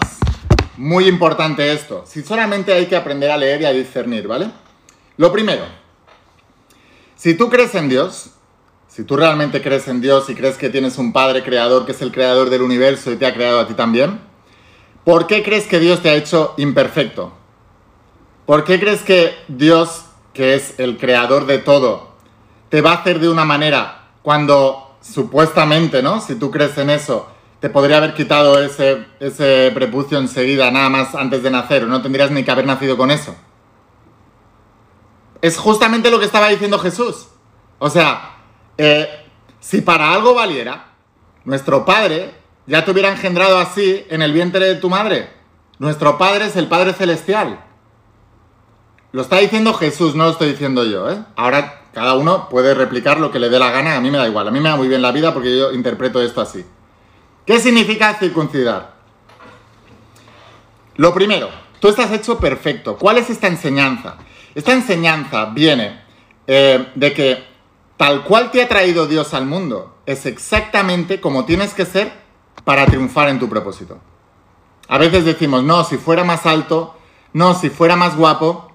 muy 0.77 1.05
importante 1.05 1.73
esto, 1.73 2.05
si 2.07 2.23
solamente 2.23 2.71
hay 2.71 2.85
que 2.85 2.95
aprender 2.95 3.29
a 3.29 3.35
leer 3.35 3.61
y 3.61 3.65
a 3.65 3.73
discernir, 3.73 4.25
¿vale? 4.25 4.49
Lo 5.17 5.33
primero, 5.33 5.65
si 7.17 7.33
tú 7.33 7.49
crees 7.49 7.75
en 7.75 7.89
Dios, 7.89 8.29
si 8.87 9.03
tú 9.03 9.17
realmente 9.17 9.61
crees 9.61 9.89
en 9.89 9.99
Dios 9.99 10.29
y 10.29 10.35
crees 10.35 10.57
que 10.57 10.69
tienes 10.69 10.97
un 10.97 11.11
Padre 11.11 11.43
creador 11.43 11.85
que 11.85 11.91
es 11.91 12.01
el 12.01 12.13
creador 12.13 12.49
del 12.49 12.61
universo 12.61 13.11
y 13.11 13.17
te 13.17 13.25
ha 13.25 13.33
creado 13.33 13.59
a 13.59 13.67
ti 13.67 13.73
también, 13.73 14.21
¿por 15.03 15.27
qué 15.27 15.43
crees 15.43 15.67
que 15.67 15.81
Dios 15.81 16.01
te 16.01 16.09
ha 16.09 16.15
hecho 16.15 16.53
imperfecto? 16.55 17.33
¿Por 18.45 18.63
qué 18.63 18.79
crees 18.79 19.01
que 19.01 19.35
Dios, 19.49 20.05
que 20.33 20.55
es 20.55 20.79
el 20.79 20.97
creador 20.97 21.47
de 21.47 21.57
todo, 21.57 22.13
te 22.69 22.79
va 22.79 22.91
a 22.91 22.95
hacer 23.01 23.19
de 23.19 23.27
una 23.27 23.43
manera 23.43 24.07
cuando 24.21 24.82
supuestamente, 25.03 26.01
¿no? 26.01 26.21
Si 26.21 26.35
tú 26.35 26.49
crees 26.49 26.77
en 26.77 26.89
eso, 26.89 27.27
te 27.59 27.69
podría 27.69 27.97
haber 27.97 28.13
quitado 28.13 28.61
ese, 28.61 29.05
ese 29.19 29.71
prepucio 29.73 30.17
enseguida, 30.17 30.71
nada 30.71 30.89
más 30.89 31.13
antes 31.13 31.43
de 31.43 31.51
nacer, 31.51 31.83
o 31.83 31.87
no 31.87 32.01
tendrías 32.01 32.31
ni 32.31 32.43
que 32.43 32.51
haber 32.51 32.65
nacido 32.65 32.97
con 32.97 33.11
eso. 33.11 33.35
Es 35.41 35.57
justamente 35.57 36.09
lo 36.09 36.19
que 36.19 36.25
estaba 36.25 36.49
diciendo 36.49 36.79
Jesús. 36.79 37.27
O 37.79 37.89
sea, 37.89 38.37
eh, 38.77 39.09
si 39.59 39.81
para 39.81 40.13
algo 40.13 40.33
valiera, 40.33 40.93
nuestro 41.43 41.85
Padre 41.85 42.33
ya 42.65 42.85
te 42.85 42.91
hubiera 42.91 43.11
engendrado 43.11 43.57
así 43.57 44.05
en 44.09 44.21
el 44.21 44.31
vientre 44.31 44.65
de 44.65 44.75
tu 44.75 44.89
madre. 44.89 45.29
Nuestro 45.79 46.17
Padre 46.17 46.45
es 46.45 46.55
el 46.55 46.67
Padre 46.67 46.93
Celestial. 46.93 47.61
Lo 49.11 49.21
está 49.21 49.37
diciendo 49.37 49.73
Jesús, 49.73 50.15
no 50.15 50.23
lo 50.23 50.31
estoy 50.31 50.51
diciendo 50.51 50.85
yo, 50.85 51.09
¿eh? 51.09 51.23
Ahora 51.35 51.82
cada 51.93 52.15
uno 52.15 52.49
puede 52.49 52.73
replicar 52.73 53.19
lo 53.19 53.31
que 53.31 53.39
le 53.39 53.49
dé 53.49 53.59
la 53.59 53.71
gana, 53.71 53.95
a 53.95 54.01
mí 54.01 54.09
me 54.09 54.17
da 54.17 54.27
igual, 54.27 54.47
a 54.47 54.51
mí 54.51 54.59
me 54.59 54.69
da 54.69 54.75
muy 54.75 54.87
bien 54.87 55.01
la 55.01 55.11
vida 55.11 55.33
porque 55.33 55.55
yo 55.57 55.71
interpreto 55.71 56.21
esto 56.21 56.41
así. 56.41 56.65
¿Qué 57.45 57.59
significa 57.59 58.15
circuncidar? 58.15 58.93
Lo 60.95 61.13
primero, 61.13 61.49
tú 61.79 61.89
estás 61.89 62.11
hecho 62.11 62.39
perfecto. 62.39 62.97
¿Cuál 62.97 63.17
es 63.17 63.29
esta 63.29 63.47
enseñanza? 63.47 64.17
Esta 64.55 64.73
enseñanza 64.73 65.45
viene 65.45 66.01
eh, 66.47 66.87
de 66.95 67.13
que 67.13 67.43
tal 67.97 68.23
cual 68.23 68.49
te 68.49 68.63
ha 68.63 68.67
traído 68.67 69.07
Dios 69.07 69.33
al 69.33 69.45
mundo, 69.45 69.97
es 70.05 70.25
exactamente 70.25 71.21
como 71.21 71.45
tienes 71.45 71.73
que 71.73 71.85
ser 71.85 72.11
para 72.63 72.85
triunfar 72.85 73.29
en 73.29 73.39
tu 73.39 73.49
propósito. 73.49 73.99
A 74.87 74.97
veces 74.97 75.25
decimos, 75.25 75.63
no, 75.63 75.83
si 75.83 75.97
fuera 75.97 76.23
más 76.23 76.45
alto, 76.45 76.95
no, 77.33 77.53
si 77.53 77.69
fuera 77.69 77.95
más 77.95 78.17
guapo, 78.17 78.71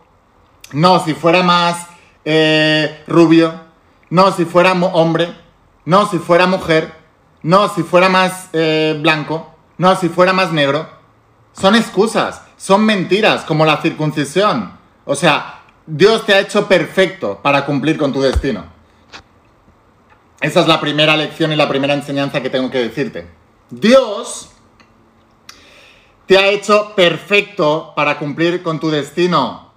no, 0.73 1.05
si 1.05 1.15
fuera 1.15 1.43
más 1.43 1.88
eh, 2.25 3.05
rubio, 3.07 3.53
no, 4.11 4.33
si 4.33 4.45
fuera 4.45 4.73
hombre, 4.73 5.35
no, 5.85 6.09
si 6.09 6.19
fuera 6.19 6.47
mujer, 6.47 6.93
no, 7.43 7.69
si 7.69 7.83
fuera 7.83 8.09
más 8.09 8.49
eh, 8.53 8.99
blanco, 9.01 9.55
no, 9.77 9.97
si 9.97 10.09
fuera 10.09 10.33
más 10.33 10.53
negro. 10.53 10.89
Son 11.53 11.75
excusas, 11.75 12.43
son 12.57 12.85
mentiras, 12.85 13.45
como 13.45 13.65
la 13.65 13.81
circuncisión. 13.81 14.79
O 15.05 15.15
sea, 15.15 15.63
Dios 15.87 16.27
te 16.27 16.35
ha 16.35 16.41
hecho 16.41 16.69
perfecto 16.69 17.41
para 17.43 17.65
cumplir 17.65 17.97
con 17.97 18.13
tu 18.13 18.21
destino. 18.21 18.65
Esa 20.41 20.61
es 20.61 20.69
la 20.69 20.81
primera 20.81 21.17
lección 21.17 21.53
y 21.53 21.57
la 21.57 21.69
primera 21.69 21.95
enseñanza 21.95 22.43
que 22.43 22.51
tengo 22.51 22.71
que 22.71 22.79
decirte. 22.79 23.29
Dios 23.71 24.51
te 26.27 26.39
ha 26.39 26.49
hecho 26.49 26.95
perfecto 26.95 27.93
para 27.97 28.19
cumplir 28.19 28.63
con 28.63 28.79
tu 28.79 28.91
destino. 28.91 29.73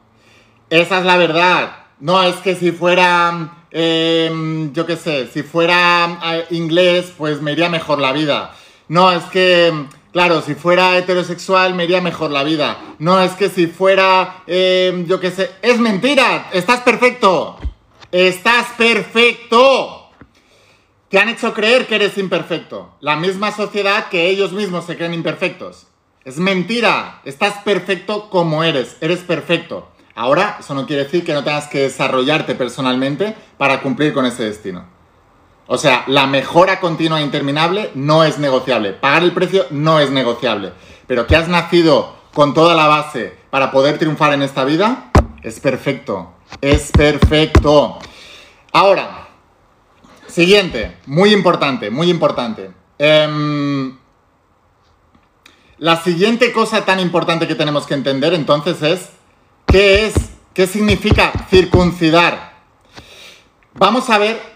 Esa 0.70 1.00
es 1.00 1.06
la 1.06 1.18
verdad. 1.18 1.81
No, 2.02 2.24
es 2.24 2.36
que 2.38 2.56
si 2.56 2.72
fuera, 2.72 3.64
em, 3.70 4.74
yo 4.74 4.88
qué 4.88 4.98
sé, 4.98 5.28
si 5.28 5.44
fuera 5.44 6.48
inglés, 6.50 7.14
pues 7.16 7.44
me 7.44 7.52
iría 7.52 7.70
mejor 7.70 8.00
la 8.00 8.12
vida. 8.12 8.56
No, 8.88 9.12
es 9.12 9.24
que, 9.26 9.72
claro, 10.12 10.42
si 10.42 10.56
fuera 10.56 10.98
heterosexual 10.98 11.76
me 11.76 11.84
iría 11.84 12.02
mejor 12.02 12.32
la 12.32 12.44
vida. 12.44 12.80
No, 12.98 13.22
es 13.22 13.34
que 13.34 13.50
si 13.50 13.68
fuera, 13.68 14.44
em, 14.48 15.06
yo 15.06 15.20
qué 15.20 15.30
sé, 15.30 15.52
es 15.62 15.80
mentira, 15.80 16.50
estás 16.52 16.82
perfecto. 16.82 17.60
Estás 18.12 18.68
perfecto. 18.78 20.10
Te 21.08 21.20
han 21.20 21.30
hecho 21.30 21.54
creer 21.54 21.86
que 21.86 21.96
eres 21.96 22.18
imperfecto. 22.18 22.96
La 23.00 23.16
misma 23.16 23.52
sociedad 23.52 24.10
que 24.10 24.28
ellos 24.28 24.54
mismos 24.54 24.86
se 24.86 24.98
creen 24.98 25.14
imperfectos. 25.14 25.86
Es 26.26 26.38
mentira. 26.38 27.22
Estás 27.26 27.60
perfecto 27.64 28.30
como 28.30 28.64
eres. 28.64 28.98
Eres 29.02 29.20
perfecto. 29.20 29.91
Ahora, 30.16 30.58
eso 30.60 30.74
no 30.74 30.86
quiere 30.86 31.04
decir 31.04 31.24
que 31.24 31.34
no 31.34 31.44
tengas 31.44 31.68
que 31.68 31.80
desarrollarte 31.80 32.56
personalmente 32.56 33.36
para 33.58 33.82
cumplir 33.82 34.14
con 34.14 34.26
ese 34.26 34.44
destino. 34.44 34.86
O 35.68 35.78
sea, 35.78 36.04
la 36.08 36.28
mejora 36.28 36.80
continua 36.80 37.22
e 37.22 37.24
interminable 37.24 37.92
no 37.96 38.24
es 38.24 38.38
negociable. 38.38 38.92
Pagar 38.92 39.24
el 39.24 39.32
precio 39.32 39.66
no 39.70 40.00
es 40.00 40.12
negociable. 40.12 40.74
Pero 41.08 41.28
que 41.28 41.36
has 41.36 41.48
nacido 41.48 42.16
con 42.34 42.54
toda 42.54 42.76
la 42.76 42.88
base 42.88 43.38
para 43.50 43.72
poder 43.72 43.98
triunfar 43.98 44.34
en 44.34 44.42
esta 44.42 44.66
vida, 44.66 45.12
es 45.44 45.60
perfecto. 45.60 46.34
Es 46.62 46.92
perfecto. 46.92 48.00
Ahora, 48.74 49.22
Siguiente, 50.32 50.96
muy 51.08 51.34
importante, 51.34 51.92
muy 51.92 52.10
importante. 52.10 52.72
Em, 52.98 53.98
la 55.78 56.02
siguiente 56.02 56.54
cosa 56.54 56.86
tan 56.86 57.02
importante 57.02 57.48
que 57.50 57.56
tenemos 57.56 57.86
que 57.86 57.96
entender 57.96 58.34
entonces 58.34 58.82
es 58.82 59.10
qué 59.66 60.06
es, 60.06 60.14
qué 60.54 60.68
significa 60.68 61.32
circuncidar. 61.50 62.52
Vamos 63.74 64.10
a 64.10 64.18
ver 64.18 64.52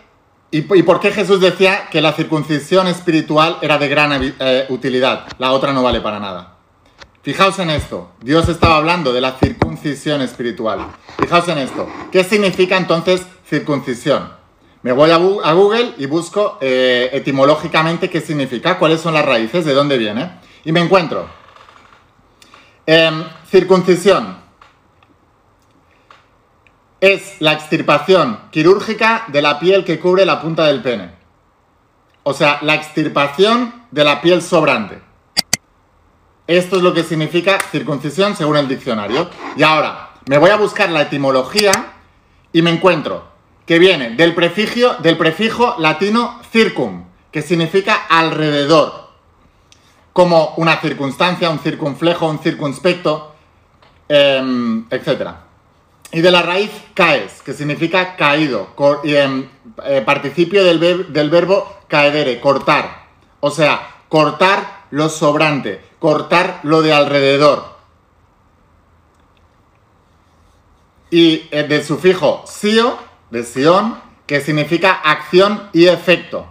y, 0.51 0.61
por 0.61 0.99
qué 0.99 1.11
Jesús 1.11 1.41
decía 1.41 1.89
que 1.91 2.01
la 2.01 2.13
circuncisión 2.13 2.87
espiritual 2.87 3.57
era 3.61 3.77
de 3.77 3.89
gran 3.89 4.35
eh, 4.39 4.65
utilidad, 4.69 5.27
la 5.37 5.51
otra 5.51 5.73
no 5.73 5.83
vale 5.83 5.99
para 5.99 6.19
nada. 6.19 6.55
Fijaos 7.23 7.59
en 7.59 7.71
esto, 7.71 8.11
Dios 8.21 8.47
estaba 8.47 8.77
hablando 8.77 9.11
de 9.11 9.19
la 9.19 9.33
circuncisión 9.33 10.21
espiritual. 10.21 10.87
Fijaos 11.19 11.47
en 11.49 11.57
esto, 11.57 11.89
¿qué 12.11 12.23
significa 12.23 12.77
entonces 12.77 13.25
circuncisión? 13.49 14.31
Me 14.85 14.91
voy 14.91 15.09
a, 15.09 15.17
Google 15.17 15.95
y 15.97 16.05
busco 16.05 16.59
eh, 16.61 17.09
etimológicamente 17.11 18.09
qué 18.09 18.21
significa, 18.21 18.77
cuáles 18.77 19.01
son 19.01 19.15
las 19.15 19.25
raíces, 19.25 19.65
de 19.65 19.73
dónde 19.73 19.97
viene. 19.97 20.39
Y 20.63 20.71
me 20.71 20.79
encuentro. 20.79 21.27
Em, 22.85 23.23
circuncisión. 23.49 24.37
Es 27.01 27.41
la 27.41 27.53
extirpación 27.53 28.39
quirúrgica 28.51 29.25
de 29.27 29.41
la 29.41 29.59
piel 29.59 29.83
que 29.83 29.99
cubre 29.99 30.25
la 30.25 30.41
punta 30.41 30.65
del 30.65 30.81
pene. 30.81 31.11
O 32.23 32.33
sea, 32.33 32.59
la 32.61 32.73
extirpación 32.75 33.83
de 33.91 34.03
la 34.03 34.21
piel 34.21 34.41
sobrante. 34.41 35.01
Esto 36.47 36.77
es 36.77 36.83
lo 36.83 36.93
que 36.93 37.03
significa 37.03 37.59
circuncisión 37.71 38.35
según 38.35 38.57
el 38.57 38.67
diccionario. 38.67 39.29
Y 39.57 39.63
ahora, 39.63 40.11
me 40.27 40.37
voy 40.37 40.51
a 40.51 40.55
buscar 40.55 40.89
la 40.89 41.01
etimología 41.01 41.71
y 42.53 42.61
me 42.61 42.71
encuentro 42.71 43.25
que 43.65 43.79
viene 43.79 44.11
del 44.11 44.33
prefijo, 44.33 44.95
del 44.95 45.17
prefijo 45.17 45.75
latino 45.79 46.39
circum, 46.51 47.05
que 47.31 47.41
significa 47.41 48.05
alrededor, 48.09 49.09
como 50.13 50.53
una 50.57 50.79
circunstancia, 50.79 51.49
un 51.49 51.59
circunflejo, 51.59 52.27
un 52.27 52.39
circunspecto, 52.39 53.35
em, 54.07 54.85
etc. 54.89 55.44
Y 56.15 56.21
de 56.21 56.31
la 56.31 56.41
raíz 56.43 56.71
caes, 56.93 57.41
que 57.41 57.51
significa 57.51 58.15
caído, 58.15 58.69
y, 59.03 59.15
em, 59.15 59.49
eh, 59.83 60.01
participio 60.05 60.63
del, 60.63 61.29
verbo 61.29 61.79
caedere, 61.89 62.39
cortar. 62.39 63.07
O 63.41 63.51
sea, 63.51 63.95
cortar 64.07 64.85
lo 64.91 65.09
sobrante, 65.09 65.81
cortar 65.99 66.61
lo 66.63 66.81
de 66.81 66.93
alrededor. 66.93 67.65
Y 71.11 71.49
eh, 71.51 71.63
del 71.63 71.83
sufijo 71.83 72.45
sio 72.47 72.97
de 73.29 73.43
Sion, 73.43 73.99
que 74.25 74.39
significa 74.39 74.93
acción 74.93 75.69
y 75.73 75.87
efecto, 75.87 76.45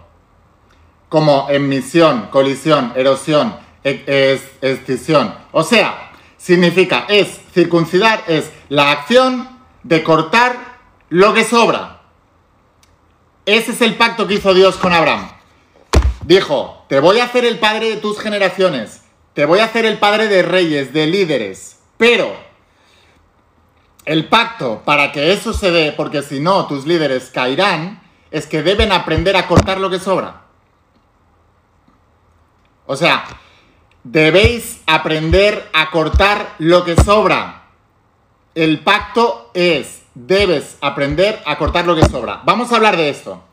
como 1.09 1.47
emisión, 1.49 2.27
colisión, 2.29 2.93
erosión, 2.95 3.57
e, 3.83 4.39
extinción. 4.61 5.33
O 5.51 5.63
sea, 5.63 6.11
significa, 6.37 7.07
es, 7.09 7.41
circuncidar 7.51 8.23
es 8.27 8.51
la 8.69 8.91
acción 8.91 9.54
de 9.85 10.03
cortar 10.03 10.79
lo 11.09 11.33
que 11.35 11.43
sobra. 11.43 12.01
Ese 13.45 13.71
es 13.71 13.81
el 13.81 13.95
pacto 13.95 14.25
que 14.25 14.33
hizo 14.33 14.55
Dios 14.55 14.77
con 14.77 14.91
Abraham. 14.91 15.29
Dijo, 16.21 16.83
te 16.89 16.99
voy 16.99 17.19
a 17.19 17.25
hacer 17.25 17.45
el 17.45 17.59
padre 17.59 17.89
de 17.89 17.97
tus 17.97 18.19
generaciones, 18.19 19.03
te 19.35 19.45
voy 19.45 19.59
a 19.59 19.65
hacer 19.65 19.85
el 19.85 19.99
padre 19.99 20.27
de 20.27 20.41
reyes, 20.41 20.91
de 20.91 21.05
líderes, 21.05 21.79
pero 21.97 22.35
el 24.05 24.27
pacto 24.27 24.81
para 24.83 25.11
que 25.11 25.33
eso 25.33 25.53
se 25.53 25.69
dé, 25.69 25.91
porque 25.91 26.23
si 26.23 26.39
no 26.39 26.65
tus 26.65 26.87
líderes 26.87 27.29
caerán, 27.29 28.01
es 28.31 28.47
que 28.47 28.63
deben 28.63 28.91
aprender 28.91 29.37
a 29.37 29.47
cortar 29.47 29.79
lo 29.79 29.91
que 29.91 29.99
sobra. 29.99 30.41
O 32.87 32.95
sea, 32.95 33.23
debéis 34.03 34.81
aprender 34.87 35.69
a 35.73 35.91
cortar 35.91 36.55
lo 36.57 36.83
que 36.83 36.95
sobra. 36.95 37.64
El 38.55 38.79
pacto 38.79 39.51
es, 39.53 40.03
debes 40.13 40.77
aprender 40.79 41.41
a 41.45 41.57
cortar 41.57 41.85
lo 41.85 41.93
que 41.93 42.05
sobra. 42.05 42.39
Vamos 42.45 42.71
a 42.71 42.77
hablar 42.77 42.95
de 42.95 43.09
esto. 43.09 43.43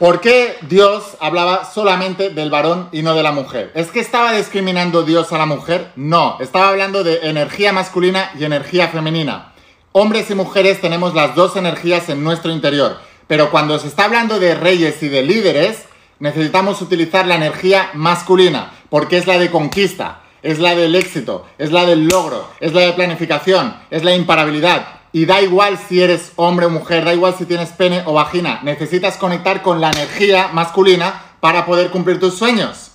¿Por 0.00 0.20
qué 0.20 0.56
Dios 0.62 1.16
hablaba 1.20 1.64
solamente 1.64 2.30
del 2.30 2.50
varón 2.50 2.88
y 2.90 3.02
no 3.02 3.14
de 3.14 3.22
la 3.22 3.30
mujer? 3.30 3.70
¿Es 3.76 3.92
que 3.92 4.00
estaba 4.00 4.32
discriminando 4.32 5.04
Dios 5.04 5.32
a 5.32 5.38
la 5.38 5.46
mujer? 5.46 5.92
No, 5.94 6.38
estaba 6.40 6.70
hablando 6.70 7.04
de 7.04 7.20
energía 7.28 7.72
masculina 7.72 8.32
y 8.36 8.42
energía 8.44 8.88
femenina. 8.88 9.52
Hombres 9.92 10.28
y 10.28 10.34
mujeres 10.34 10.80
tenemos 10.80 11.14
las 11.14 11.36
dos 11.36 11.54
energías 11.54 12.08
en 12.08 12.24
nuestro 12.24 12.50
interior, 12.50 12.98
pero 13.28 13.52
cuando 13.52 13.78
se 13.78 13.86
está 13.86 14.06
hablando 14.06 14.40
de 14.40 14.56
reyes 14.56 15.00
y 15.04 15.08
de 15.08 15.22
líderes, 15.22 15.84
necesitamos 16.18 16.82
utilizar 16.82 17.28
la 17.28 17.36
energía 17.36 17.90
masculina, 17.94 18.72
porque 18.88 19.18
es 19.18 19.28
la 19.28 19.38
de 19.38 19.52
conquista, 19.52 20.19
es 20.42 20.58
la 20.58 20.74
del 20.74 20.94
éxito, 20.94 21.46
es 21.58 21.72
la 21.72 21.84
del 21.84 22.06
logro, 22.06 22.46
es 22.60 22.72
la 22.72 22.82
de 22.82 22.92
planificación, 22.92 23.76
es 23.90 24.04
la 24.04 24.14
imparabilidad. 24.14 24.86
Y 25.12 25.26
da 25.26 25.40
igual 25.42 25.78
si 25.78 26.00
eres 26.00 26.32
hombre 26.36 26.66
o 26.66 26.70
mujer, 26.70 27.04
da 27.04 27.12
igual 27.12 27.34
si 27.36 27.44
tienes 27.44 27.70
pene 27.70 28.02
o 28.06 28.12
vagina, 28.12 28.60
necesitas 28.62 29.16
conectar 29.16 29.62
con 29.62 29.80
la 29.80 29.90
energía 29.90 30.50
masculina 30.52 31.22
para 31.40 31.66
poder 31.66 31.90
cumplir 31.90 32.20
tus 32.20 32.34
sueños. 32.34 32.92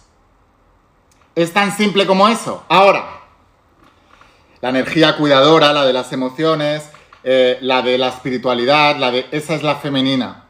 Es 1.35 1.51
tan 1.51 1.75
simple 1.75 2.05
como 2.05 2.29
eso. 2.29 2.63
Ahora, 2.69 3.05
la 4.61 4.69
energía 4.69 5.17
cuidadora, 5.17 5.73
la 5.73 5.85
de 5.85 5.93
las 5.93 6.13
emociones, 6.13 6.89
eh, 7.23 7.57
la 7.61 7.81
de 7.81 7.97
la 7.97 8.07
espiritualidad, 8.07 8.95
la 8.97 9.11
de 9.11 9.27
esa 9.31 9.55
es 9.55 9.63
la 9.63 9.75
femenina. 9.75 10.45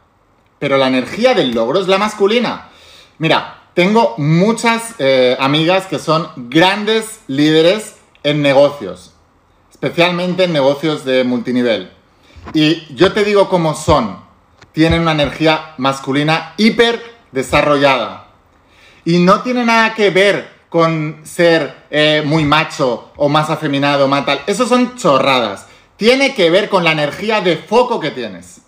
Pero 0.59 0.77
la 0.77 0.87
energía 0.87 1.33
del 1.33 1.51
logro 1.51 1.79
es 1.79 1.87
la 1.87 1.97
masculina. 1.97 2.69
Mira, 3.17 3.64
tengo 3.75 4.15
muchas 4.17 4.95
eh, 4.99 5.35
amigas 5.37 5.85
que 5.85 5.99
son 5.99 6.29
grandes 6.49 7.19
líderes 7.27 7.97
en 8.23 8.41
negocios, 8.41 9.13
especialmente 9.69 10.45
en 10.45 10.53
negocios 10.53 11.03
de 11.03 11.25
multinivel. 11.25 11.91
Y 12.53 12.95
yo 12.95 13.11
te 13.11 13.25
digo 13.25 13.49
cómo 13.49 13.75
son. 13.75 14.23
Tienen 14.71 15.01
una 15.01 15.11
energía 15.11 15.73
masculina 15.77 16.53
hiper 16.57 17.01
desarrollada. 17.33 18.27
Y 19.03 19.19
no 19.19 19.41
tiene 19.41 19.65
nada 19.65 19.93
que 19.93 20.09
ver 20.09 20.49
con 20.69 21.19
ser 21.23 21.83
eh, 21.89 22.23
muy 22.25 22.45
macho 22.45 23.11
o 23.17 23.27
más 23.27 23.49
afeminado, 23.49 24.07
más 24.07 24.25
tal. 24.25 24.41
Eso 24.47 24.65
son 24.67 24.95
chorradas. 24.95 25.67
Tiene 25.97 26.33
que 26.33 26.49
ver 26.49 26.69
con 26.69 26.85
la 26.85 26.93
energía 26.93 27.41
de 27.41 27.57
foco 27.57 27.99
que 27.99 28.11
tienes. 28.11 28.61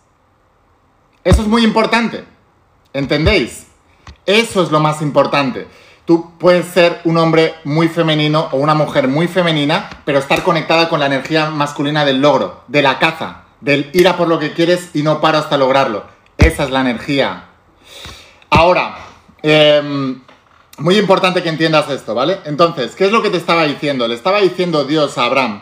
Eso 1.24 1.42
es 1.42 1.48
muy 1.48 1.64
importante. 1.64 2.26
¿Entendéis? 2.94 3.67
Eso 4.28 4.62
es 4.62 4.72
lo 4.72 4.82
más 4.82 5.02
importante. 5.02 5.68
Tú 6.06 6.38
puedes 6.38 6.68
ser 6.68 7.00
un 7.06 7.18
hombre 7.18 7.56
muy 7.64 7.88
femenino 7.88 8.50
o 8.52 8.58
una 8.58 8.74
mujer 8.74 9.08
muy 9.08 9.30
femenina, 9.30 9.90
pero 10.04 10.20
estar 10.20 10.44
conectada 10.44 10.90
con 10.90 11.00
la 11.00 11.06
energía 11.06 11.50
masculina 11.50 12.04
del 12.04 12.22
logro, 12.22 12.64
de 12.68 12.82
la 12.82 13.00
caza, 13.00 13.46
del 13.62 13.90
ir 13.94 14.06
a 14.08 14.18
por 14.18 14.28
lo 14.28 14.38
que 14.38 14.52
quieres 14.52 14.90
y 14.94 15.02
no 15.02 15.22
para 15.22 15.40
hasta 15.40 15.58
lograrlo. 15.58 16.04
Esa 16.38 16.66
es 16.66 16.72
la 16.72 16.82
energía. 16.82 17.46
Ahora, 18.50 18.98
em, 19.42 20.22
muy 20.78 20.98
importante 20.98 21.42
que 21.42 21.50
entiendas 21.50 21.90
esto, 21.90 22.14
¿vale? 22.14 22.40
Entonces, 22.44 22.96
¿qué 22.96 23.06
es 23.06 23.14
lo 23.14 23.22
que 23.22 23.30
te 23.30 23.38
estaba 23.38 23.64
diciendo? 23.64 24.10
Le 24.10 24.16
estaba 24.16 24.42
diciendo 24.42 24.84
Dios 24.84 25.18
a 25.18 25.24
Abraham, 25.24 25.62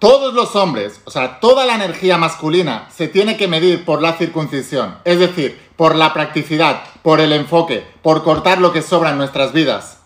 todos 0.00 0.34
los 0.34 0.56
hombres, 0.56 1.00
o 1.04 1.10
sea, 1.10 1.38
toda 1.40 1.64
la 1.64 1.76
energía 1.76 2.18
masculina 2.18 2.88
se 2.94 3.06
tiene 3.08 3.36
que 3.36 3.48
medir 3.48 3.84
por 3.84 4.02
la 4.02 4.14
circuncisión, 4.14 4.98
es 5.04 5.18
decir, 5.18 5.65
por 5.76 5.94
la 5.94 6.14
practicidad, 6.14 6.82
por 7.02 7.20
el 7.20 7.32
enfoque, 7.32 7.86
por 8.02 8.24
cortar 8.24 8.60
lo 8.60 8.72
que 8.72 8.82
sobra 8.82 9.10
en 9.10 9.18
nuestras 9.18 9.52
vidas. 9.52 9.98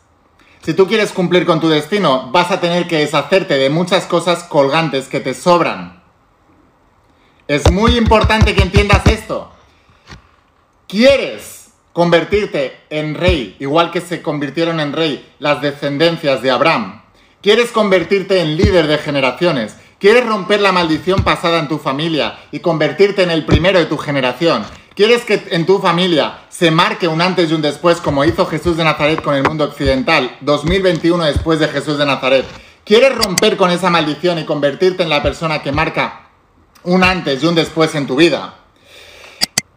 Si 0.63 0.75
tú 0.75 0.87
quieres 0.87 1.13
cumplir 1.13 1.47
con 1.47 1.61
tu 1.61 1.69
destino, 1.69 2.31
vas 2.33 2.51
a 2.51 2.61
tener 2.61 2.87
que 2.87 2.99
deshacerte 2.99 3.57
de 3.57 3.71
muchas 3.71 4.05
cosas 4.07 4.45
colgantes 4.45 5.09
que 5.09 5.21
te 5.21 5.33
sobran. 5.33 6.03
Es 7.49 7.71
muy 7.71 7.97
importante 7.97 8.55
que 8.55 8.63
entiendas 8.63 9.07
esto. 9.07 9.51
¿Quieres 10.87 11.71
convertirte 11.93 12.79
en 12.91 13.15
rey, 13.15 13.57
igual 13.59 13.91
que 13.91 14.01
se 14.01 14.23
convirtieron 14.23 14.81
en 14.81 14.93
rey 14.93 15.35
las 15.39 15.63
descendencias 15.63 16.43
de 16.43 16.51
Abraham? 16.51 17.03
¿Quieres 17.43 17.73
convertirte 17.73 18.43
en 18.43 18.57
líder 18.57 18.87
de 18.87 18.99
generaciones? 18.99 19.77
¿Quieres 19.99 20.27
romper 20.27 20.61
la 20.61 20.73
maldición 20.73 21.23
pasada 21.25 21.59
en 21.59 21.69
tu 21.69 21.79
familia 21.79 22.39
y 22.53 22.61
convertirte 22.61 23.23
en 23.23 23.31
el 23.31 23.47
primero 23.47 23.79
de 23.79 23.87
tu 23.87 23.97
generación? 23.97 24.65
¿Quieres 25.01 25.25
que 25.25 25.43
en 25.53 25.65
tu 25.65 25.79
familia 25.79 26.41
se 26.51 26.71
marque 26.71 27.09
un 27.09 27.23
antes 27.23 27.51
y 27.51 27.55
un 27.55 27.63
después 27.63 28.03
como 28.03 28.23
hizo 28.27 28.45
Jesús 28.45 28.77
de 28.77 28.85
Nazaret 28.85 29.23
con 29.23 29.35
el 29.35 29.43
mundo 29.43 29.65
occidental, 29.65 30.37
2021 30.43 31.25
después 31.25 31.59
de 31.59 31.69
Jesús 31.69 31.97
de 31.97 32.05
Nazaret? 32.05 32.45
¿Quieres 32.85 33.15
romper 33.15 33.57
con 33.57 33.71
esa 33.71 33.89
maldición 33.89 34.39
y 34.39 34.45
convertirte 34.45 35.03
en 35.03 35.09
la 35.09 35.23
persona 35.23 35.63
que 35.63 35.73
marca 35.73 36.29
un 36.83 37.03
antes 37.03 37.43
y 37.43 37.47
un 37.47 37.55
después 37.55 37.95
en 37.95 38.07
tu 38.07 38.17
vida? 38.17 38.57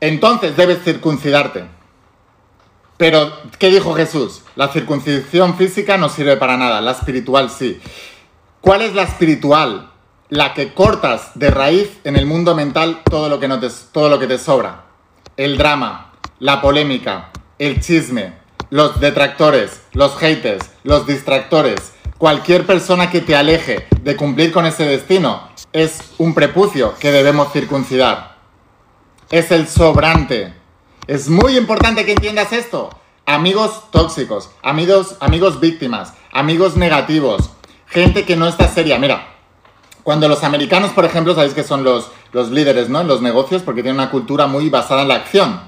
Entonces 0.01 0.57
debes 0.57 0.83
circuncidarte. 0.83 1.67
Pero, 2.97 3.31
¿qué 3.59 3.69
dijo 3.69 3.93
Jesús? 3.93 4.41
La 4.57 4.67
circuncisión 4.73 5.55
física 5.55 5.95
no 5.95 6.09
sirve 6.09 6.35
para 6.35 6.57
nada, 6.57 6.81
la 6.81 6.91
espiritual 6.91 7.49
sí. 7.49 7.79
¿Cuál 8.59 8.81
es 8.81 8.93
la 8.93 9.03
espiritual? 9.03 9.89
la 10.27 10.55
que 10.55 10.73
cortas 10.73 11.31
de 11.35 11.51
raíz 11.51 11.99
en 12.05 12.15
el 12.15 12.25
mundo 12.25 12.55
mental 12.55 13.03
todo 13.07 13.29
lo 13.29 13.39
que, 13.39 13.47
no 13.47 13.59
te, 13.59 13.69
todo 13.91 14.09
lo 14.09 14.17
que 14.17 14.25
te 14.25 14.39
sobra. 14.39 14.92
El 15.35 15.57
drama, 15.57 16.13
la 16.37 16.61
polémica, 16.61 17.31
el 17.57 17.81
chisme, 17.81 18.33
los 18.69 18.99
detractores, 18.99 19.81
los 19.93 20.15
haters, 20.17 20.69
los 20.83 21.07
distractores, 21.07 21.93
cualquier 22.19 22.67
persona 22.67 23.09
que 23.09 23.19
te 23.19 23.35
aleje 23.35 23.87
de 24.03 24.15
cumplir 24.15 24.51
con 24.51 24.67
ese 24.67 24.85
destino 24.85 25.49
es 25.71 26.13
un 26.19 26.35
prepucio 26.35 26.93
que 26.99 27.11
debemos 27.11 27.51
circuncidar. 27.51 28.35
Es 29.31 29.49
el 29.49 29.67
sobrante. 29.67 30.53
Es 31.07 31.27
muy 31.29 31.57
importante 31.57 32.05
que 32.05 32.11
entiendas 32.11 32.53
esto. 32.53 32.91
Amigos 33.25 33.89
tóxicos, 33.89 34.51
amigos, 34.61 35.17
amigos 35.19 35.59
víctimas, 35.59 36.13
amigos 36.31 36.75
negativos, 36.75 37.49
gente 37.87 38.23
que 38.23 38.35
no 38.35 38.47
está 38.47 38.67
seria. 38.67 38.99
Mira, 38.99 39.33
cuando 40.03 40.27
los 40.27 40.43
americanos, 40.43 40.91
por 40.91 41.05
ejemplo, 41.05 41.33
sabéis 41.33 41.55
que 41.55 41.63
son 41.63 41.83
los, 41.83 42.11
los 42.33 42.51
líderes 42.51 42.89
¿no? 42.89 43.01
en 43.01 43.07
los 43.07 43.21
negocios 43.21 43.61
porque 43.61 43.81
tienen 43.81 44.01
una 44.01 44.11
cultura 44.11 44.47
muy 44.47 44.69
basada 44.69 45.03
en 45.03 45.07
la 45.07 45.15
acción. 45.15 45.61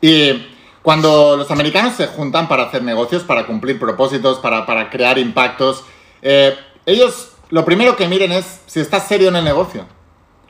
Y 0.00 0.48
cuando 0.82 1.36
los 1.36 1.50
americanos 1.50 1.94
se 1.94 2.06
juntan 2.06 2.48
para 2.48 2.64
hacer 2.64 2.82
negocios, 2.82 3.22
para 3.22 3.46
cumplir 3.46 3.78
propósitos, 3.78 4.38
para, 4.38 4.64
para 4.64 4.88
crear 4.88 5.18
impactos, 5.18 5.84
eh, 6.22 6.56
ellos 6.86 7.32
lo 7.50 7.64
primero 7.64 7.96
que 7.96 8.08
miren 8.08 8.32
es 8.32 8.62
si 8.66 8.80
estás 8.80 9.06
serio 9.06 9.28
en 9.28 9.36
el 9.36 9.44
negocio. 9.44 9.84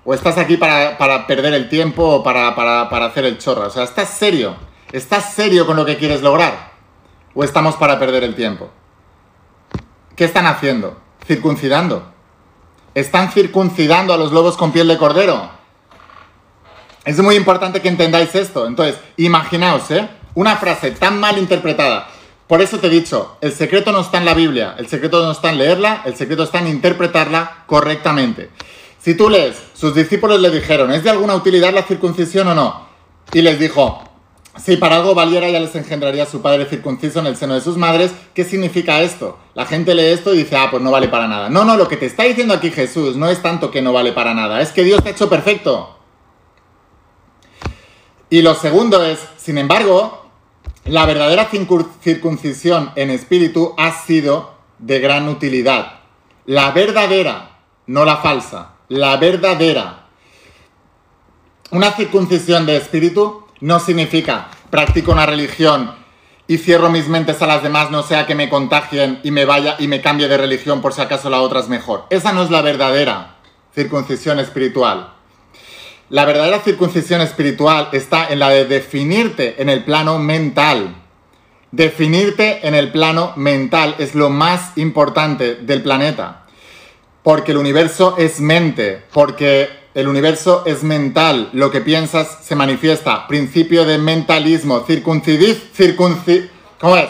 O 0.04 0.14
estás 0.14 0.38
aquí 0.38 0.56
para, 0.56 0.98
para 0.98 1.26
perder 1.26 1.54
el 1.54 1.68
tiempo 1.68 2.04
o 2.04 2.22
para, 2.22 2.54
para, 2.54 2.88
para 2.88 3.06
hacer 3.06 3.24
el 3.24 3.38
chorro. 3.38 3.66
O 3.66 3.70
sea, 3.70 3.84
¿estás 3.84 4.08
serio? 4.10 4.56
¿Estás 4.90 5.34
serio 5.34 5.66
con 5.66 5.76
lo 5.76 5.84
que 5.84 5.96
quieres 5.96 6.22
lograr? 6.22 6.72
¿O 7.34 7.44
estamos 7.44 7.76
para 7.76 7.98
perder 7.98 8.24
el 8.24 8.34
tiempo? 8.34 8.70
¿Qué 10.16 10.24
están 10.24 10.46
haciendo? 10.46 11.00
Circuncidando. 11.26 12.04
Están 12.94 13.30
circuncidando 13.30 14.12
a 14.12 14.16
los 14.16 14.32
lobos 14.32 14.56
con 14.56 14.72
piel 14.72 14.88
de 14.88 14.98
cordero. 14.98 15.61
Es 17.04 17.18
muy 17.18 17.34
importante 17.34 17.80
que 17.80 17.88
entendáis 17.88 18.34
esto. 18.34 18.66
Entonces, 18.66 18.96
imaginaos, 19.16 19.90
¿eh? 19.90 20.08
Una 20.34 20.56
frase 20.56 20.92
tan 20.92 21.18
mal 21.18 21.36
interpretada. 21.38 22.08
Por 22.46 22.60
eso 22.60 22.78
te 22.78 22.86
he 22.86 22.90
dicho, 22.90 23.38
el 23.40 23.52
secreto 23.52 23.92
no 23.92 24.00
está 24.00 24.18
en 24.18 24.24
la 24.24 24.34
Biblia, 24.34 24.74
el 24.78 24.86
secreto 24.86 25.24
no 25.24 25.32
está 25.32 25.50
en 25.50 25.58
leerla, 25.58 26.02
el 26.04 26.16
secreto 26.16 26.42
está 26.42 26.58
en 26.58 26.68
interpretarla 26.68 27.64
correctamente. 27.66 28.50
Si 28.98 29.14
tú 29.14 29.30
lees, 29.30 29.56
sus 29.74 29.94
discípulos 29.94 30.40
le 30.40 30.50
dijeron, 30.50 30.92
¿es 30.92 31.02
de 31.02 31.10
alguna 31.10 31.34
utilidad 31.34 31.72
la 31.72 31.82
circuncisión 31.82 32.48
o 32.48 32.54
no? 32.54 32.86
Y 33.32 33.42
les 33.42 33.58
dijo, 33.58 34.02
si 34.62 34.76
para 34.76 34.96
algo 34.96 35.14
valiera 35.14 35.48
ya 35.48 35.60
les 35.60 35.74
engendraría 35.74 36.26
su 36.26 36.42
padre 36.42 36.66
circunciso 36.66 37.20
en 37.20 37.26
el 37.26 37.36
seno 37.36 37.54
de 37.54 37.62
sus 37.62 37.78
madres. 37.78 38.12
¿Qué 38.34 38.44
significa 38.44 39.00
esto? 39.00 39.38
La 39.54 39.64
gente 39.64 39.94
lee 39.94 40.12
esto 40.12 40.34
y 40.34 40.38
dice, 40.38 40.56
ah, 40.56 40.68
pues 40.70 40.82
no 40.82 40.90
vale 40.90 41.08
para 41.08 41.26
nada. 41.26 41.48
No, 41.48 41.64
no, 41.64 41.76
lo 41.76 41.88
que 41.88 41.96
te 41.96 42.06
está 42.06 42.24
diciendo 42.24 42.52
aquí 42.52 42.70
Jesús 42.70 43.16
no 43.16 43.30
es 43.30 43.40
tanto 43.40 43.70
que 43.70 43.80
no 43.80 43.92
vale 43.92 44.12
para 44.12 44.34
nada, 44.34 44.60
es 44.60 44.72
que 44.72 44.84
Dios 44.84 45.02
te 45.02 45.08
ha 45.08 45.12
hecho 45.12 45.30
perfecto. 45.30 46.01
Y 48.32 48.40
lo 48.40 48.54
segundo 48.54 49.04
es, 49.04 49.18
sin 49.36 49.58
embargo, 49.58 50.24
la 50.86 51.04
verdadera 51.04 51.50
circuncisión 52.00 52.90
en 52.96 53.10
espíritu 53.10 53.74
ha 53.76 53.92
sido 53.92 54.54
de 54.78 55.00
gran 55.00 55.28
utilidad. 55.28 56.00
La 56.46 56.70
verdadera, 56.70 57.58
no 57.88 58.06
la 58.06 58.16
falsa, 58.16 58.76
la 58.88 59.18
verdadera. 59.18 60.06
Una 61.72 61.92
circuncisión 61.92 62.64
de 62.64 62.78
espíritu 62.78 63.44
no 63.60 63.78
significa 63.80 64.48
practico 64.70 65.12
una 65.12 65.26
religión 65.26 65.94
y 66.46 66.56
cierro 66.56 66.88
mis 66.88 67.08
mentes 67.08 67.42
a 67.42 67.46
las 67.46 67.62
demás, 67.62 67.90
no 67.90 68.02
sea 68.02 68.26
que 68.26 68.34
me 68.34 68.48
contagien 68.48 69.20
y 69.22 69.30
me 69.30 69.44
vaya 69.44 69.76
y 69.78 69.88
me 69.88 70.00
cambie 70.00 70.28
de 70.28 70.38
religión 70.38 70.80
por 70.80 70.94
si 70.94 71.02
acaso 71.02 71.28
la 71.28 71.42
otra 71.42 71.60
es 71.60 71.68
mejor. 71.68 72.06
Esa 72.08 72.32
no 72.32 72.42
es 72.42 72.50
la 72.50 72.62
verdadera 72.62 73.36
circuncisión 73.74 74.38
espiritual. 74.38 75.21
La 76.12 76.24
verdadera 76.26 76.60
circuncisión 76.60 77.22
espiritual 77.22 77.88
está 77.92 78.28
en 78.28 78.38
la 78.38 78.50
de 78.50 78.66
definirte 78.66 79.62
en 79.62 79.70
el 79.70 79.82
plano 79.82 80.18
mental. 80.18 80.94
Definirte 81.70 82.68
en 82.68 82.74
el 82.74 82.92
plano 82.92 83.32
mental 83.36 83.94
es 83.98 84.14
lo 84.14 84.28
más 84.28 84.76
importante 84.76 85.54
del 85.54 85.82
planeta. 85.82 86.44
Porque 87.22 87.52
el 87.52 87.56
universo 87.56 88.16
es 88.18 88.40
mente, 88.40 89.02
porque 89.10 89.70
el 89.94 90.06
universo 90.06 90.64
es 90.66 90.82
mental, 90.82 91.48
lo 91.54 91.70
que 91.70 91.80
piensas 91.80 92.40
se 92.42 92.56
manifiesta. 92.56 93.26
Principio 93.26 93.86
de 93.86 93.96
mentalismo, 93.96 94.84
circuncidir, 94.86 95.70
circunci... 95.74 96.46
¿Cómo 96.78 96.98
es? 96.98 97.08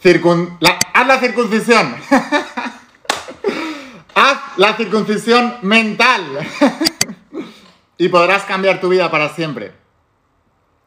Circun... 0.00 0.60
haz 0.92 1.06
la 1.08 1.18
circuncisión. 1.18 1.96
haz 4.14 4.38
la 4.58 4.76
circuncisión 4.76 5.56
mental. 5.62 6.22
y 7.98 8.08
podrás 8.08 8.44
cambiar 8.44 8.80
tu 8.80 8.88
vida 8.88 9.10
para 9.10 9.28
siempre. 9.34 9.72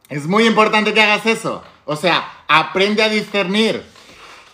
Es 0.08 0.26
muy 0.26 0.46
importante 0.46 0.94
que 0.94 1.02
hagas 1.02 1.26
eso. 1.26 1.62
O 1.84 1.96
sea, 1.96 2.44
aprende 2.48 3.02
a 3.02 3.08
discernir. 3.08 3.82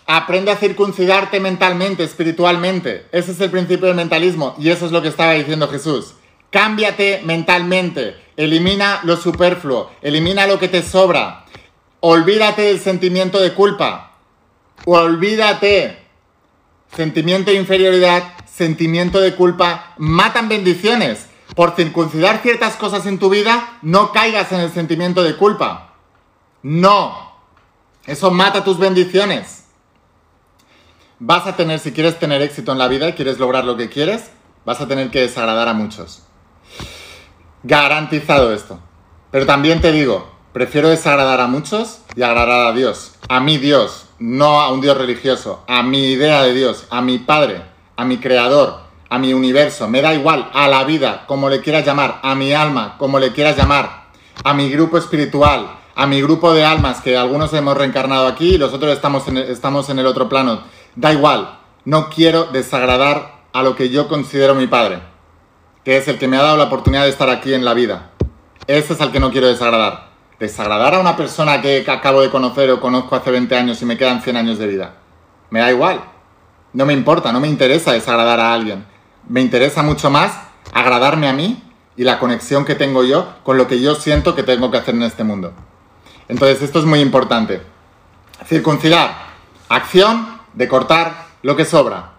Aprende 0.07 0.51
a 0.51 0.57
circuncidarte 0.57 1.41
mentalmente, 1.41 2.05
espiritualmente. 2.05 3.07
Ese 3.11 3.33
es 3.33 3.41
el 3.41 3.51
principio 3.51 3.87
del 3.87 3.97
mentalismo 3.97 4.55
y 4.59 4.69
eso 4.69 4.85
es 4.87 4.93
lo 4.93 5.01
que 5.01 5.09
estaba 5.09 5.33
diciendo 5.33 5.69
Jesús. 5.69 6.15
Cámbiate 6.51 7.23
mentalmente. 7.25 8.17
Elimina 8.37 9.01
lo 9.05 9.17
superfluo. 9.17 9.91
Elimina 10.03 10.47
lo 10.47 10.59
que 10.59 10.69
te 10.69 10.83
sobra. 10.83 11.47
Olvídate 12.01 12.63
del 12.63 12.81
sentimiento 12.81 13.41
de 13.41 13.55
culpa. 13.55 14.13
Olvídate. 14.85 15.99
Sentimiento 16.95 17.51
de 17.51 17.57
inferioridad, 17.57 18.23
sentimiento 18.47 19.21
de 19.21 19.35
culpa, 19.35 19.95
matan 19.97 20.49
bendiciones. 20.49 21.27
Por 21.55 21.77
circuncidar 21.77 22.41
ciertas 22.43 22.77
cosas 22.77 23.07
en 23.07 23.19
tu 23.19 23.31
vida, 23.31 23.79
no 23.83 24.13
caigas 24.13 24.51
en 24.53 24.61
el 24.61 24.73
sentimiento 24.73 25.23
de 25.23 25.37
culpa. 25.37 25.95
No. 26.63 27.33
Eso 28.07 28.31
mata 28.31 28.65
tus 28.65 28.79
bendiciones. 28.79 29.65
Vas 31.19 31.47
a 31.47 31.57
tener, 31.57 31.79
si 31.79 31.93
quieres 31.93 32.19
tener 32.19 32.43
éxito 32.43 32.73
en 32.73 32.79
la 32.79 32.89
vida 32.89 33.09
y 33.09 33.13
quieres 33.13 33.39
lograr 33.39 33.65
lo 33.65 33.77
que 33.77 33.89
quieres, 33.89 34.31
vas 34.65 34.81
a 34.81 34.89
tener 34.89 35.11
que 35.11 35.21
desagradar 35.21 35.69
a 35.69 35.75
muchos. 35.75 36.23
Garantizado 37.63 38.53
esto. 38.53 38.81
Pero 39.31 39.47
también 39.47 39.81
te 39.81 39.93
digo, 39.93 40.31
prefiero 40.53 40.89
desagradar 40.89 41.41
a 41.41 41.47
muchos 41.47 42.01
y 42.17 42.23
agradar 42.23 42.67
a 42.67 42.73
Dios. 42.73 43.15
A 43.29 43.41
mi 43.41 43.59
Dios, 43.59 44.07
no 44.19 44.61
a 44.61 44.71
un 44.71 44.81
Dios 44.81 44.99
religioso, 44.99 45.65
a 45.67 45.83
mi 45.83 46.13
idea 46.13 46.43
de 46.43 46.53
Dios, 46.53 46.87
a 46.91 47.01
mi 47.01 47.19
Padre, 47.19 47.63
a 47.97 48.05
mi 48.05 48.19
Creador, 48.19 48.84
a 49.15 49.19
mi 49.19 49.33
universo, 49.33 49.87
me 49.87 50.03
da 50.03 50.13
igual, 50.13 50.51
a 50.53 50.67
la 50.67 50.83
vida, 50.83 51.23
como 51.29 51.49
le 51.49 51.61
quieras 51.61 51.87
llamar, 51.87 52.19
a 52.21 52.35
mi 52.35 52.53
alma, 52.53 52.97
como 52.99 53.21
le 53.21 53.33
quieras 53.33 53.57
llamar, 53.57 54.07
a 54.43 54.55
mi 54.55 54.69
grupo 54.71 54.99
espiritual, 54.99 55.71
a 55.95 56.07
mi 56.09 56.21
grupo 56.21 56.53
de 56.53 56.65
almas, 56.65 57.01
que 57.01 57.17
algunos 57.17 57.53
hemos 57.53 57.77
reencarnado 57.77 58.27
aquí 58.27 58.57
y 58.57 58.59
los 58.59 58.75
otros 58.75 58.93
estamos 58.93 59.29
en, 59.29 59.37
el, 59.37 59.45
estamos 59.45 59.89
en 59.89 60.01
el 60.01 60.07
otro 60.07 60.29
plano. 60.29 60.63
Da 60.97 61.13
igual, 61.13 61.61
no 61.85 62.11
quiero 62.11 62.47
desagradar 62.47 63.45
a 63.53 63.63
lo 63.63 63.77
que 63.77 63.89
yo 63.89 64.09
considero 64.09 64.57
mi 64.57 64.67
padre, 64.67 64.99
que 65.85 65.97
es 65.97 66.09
el 66.09 66.19
que 66.19 66.27
me 66.27 66.37
ha 66.37 66.43
dado 66.43 66.57
la 66.57 66.65
oportunidad 66.65 67.05
de 67.05 67.11
estar 67.11 67.31
aquí 67.31 67.55
en 67.55 67.65
la 67.65 67.73
vida. 67.73 68.11
Ese 68.67 68.95
es 68.95 69.01
el 69.01 69.13
que 69.13 69.21
no 69.21 69.31
quiero 69.31 69.47
desagradar. 69.47 70.09
Desagradar 70.41 70.95
a 70.95 70.99
una 70.99 71.17
persona 71.17 71.63
que 71.63 71.85
acabo 71.87 72.21
de 72.21 72.31
conocer 72.31 72.69
o 72.73 72.81
conozco 72.81 73.15
hace 73.15 73.31
20 73.31 73.55
años 73.55 73.81
y 73.81 73.85
me 73.85 73.97
quedan 73.97 74.23
100 74.23 74.37
años 74.37 74.59
de 74.59 74.67
vida. 74.67 74.95
Me 75.51 75.61
da 75.61 75.71
igual. 75.71 76.01
No 76.73 76.85
me 76.85 76.93
importa, 76.95 77.31
no 77.31 77.39
me 77.39 77.47
interesa 77.47 77.93
desagradar 77.93 78.41
a 78.41 78.53
alguien. 78.53 78.93
Me 79.29 79.41
interesa 79.41 79.83
mucho 79.83 80.11
más 80.11 80.33
agradarme 80.73 81.29
a 81.29 81.33
mí 81.33 81.63
y 81.97 82.05
la 82.05 82.19
conexión 82.19 82.65
que 82.65 82.75
tengo 82.75 83.05
yo 83.05 83.35
con 83.43 83.57
lo 83.57 83.67
que 83.69 83.81
yo 83.81 83.95
siento 83.95 84.35
que 84.35 84.43
tengo 84.43 84.71
que 84.71 84.79
hacer 84.79 84.95
en 84.95 85.03
este 85.03 85.25
mundo. 85.25 85.53
Entonces, 86.29 86.63
esto 86.63 86.79
es 86.79 86.85
muy 86.85 87.01
importante. 87.01 87.63
Circuncidar. 88.47 89.15
Acción 89.69 90.41
de 90.53 90.69
cortar 90.69 91.27
lo 91.43 91.57
que 91.57 91.65
sobra. 91.65 92.13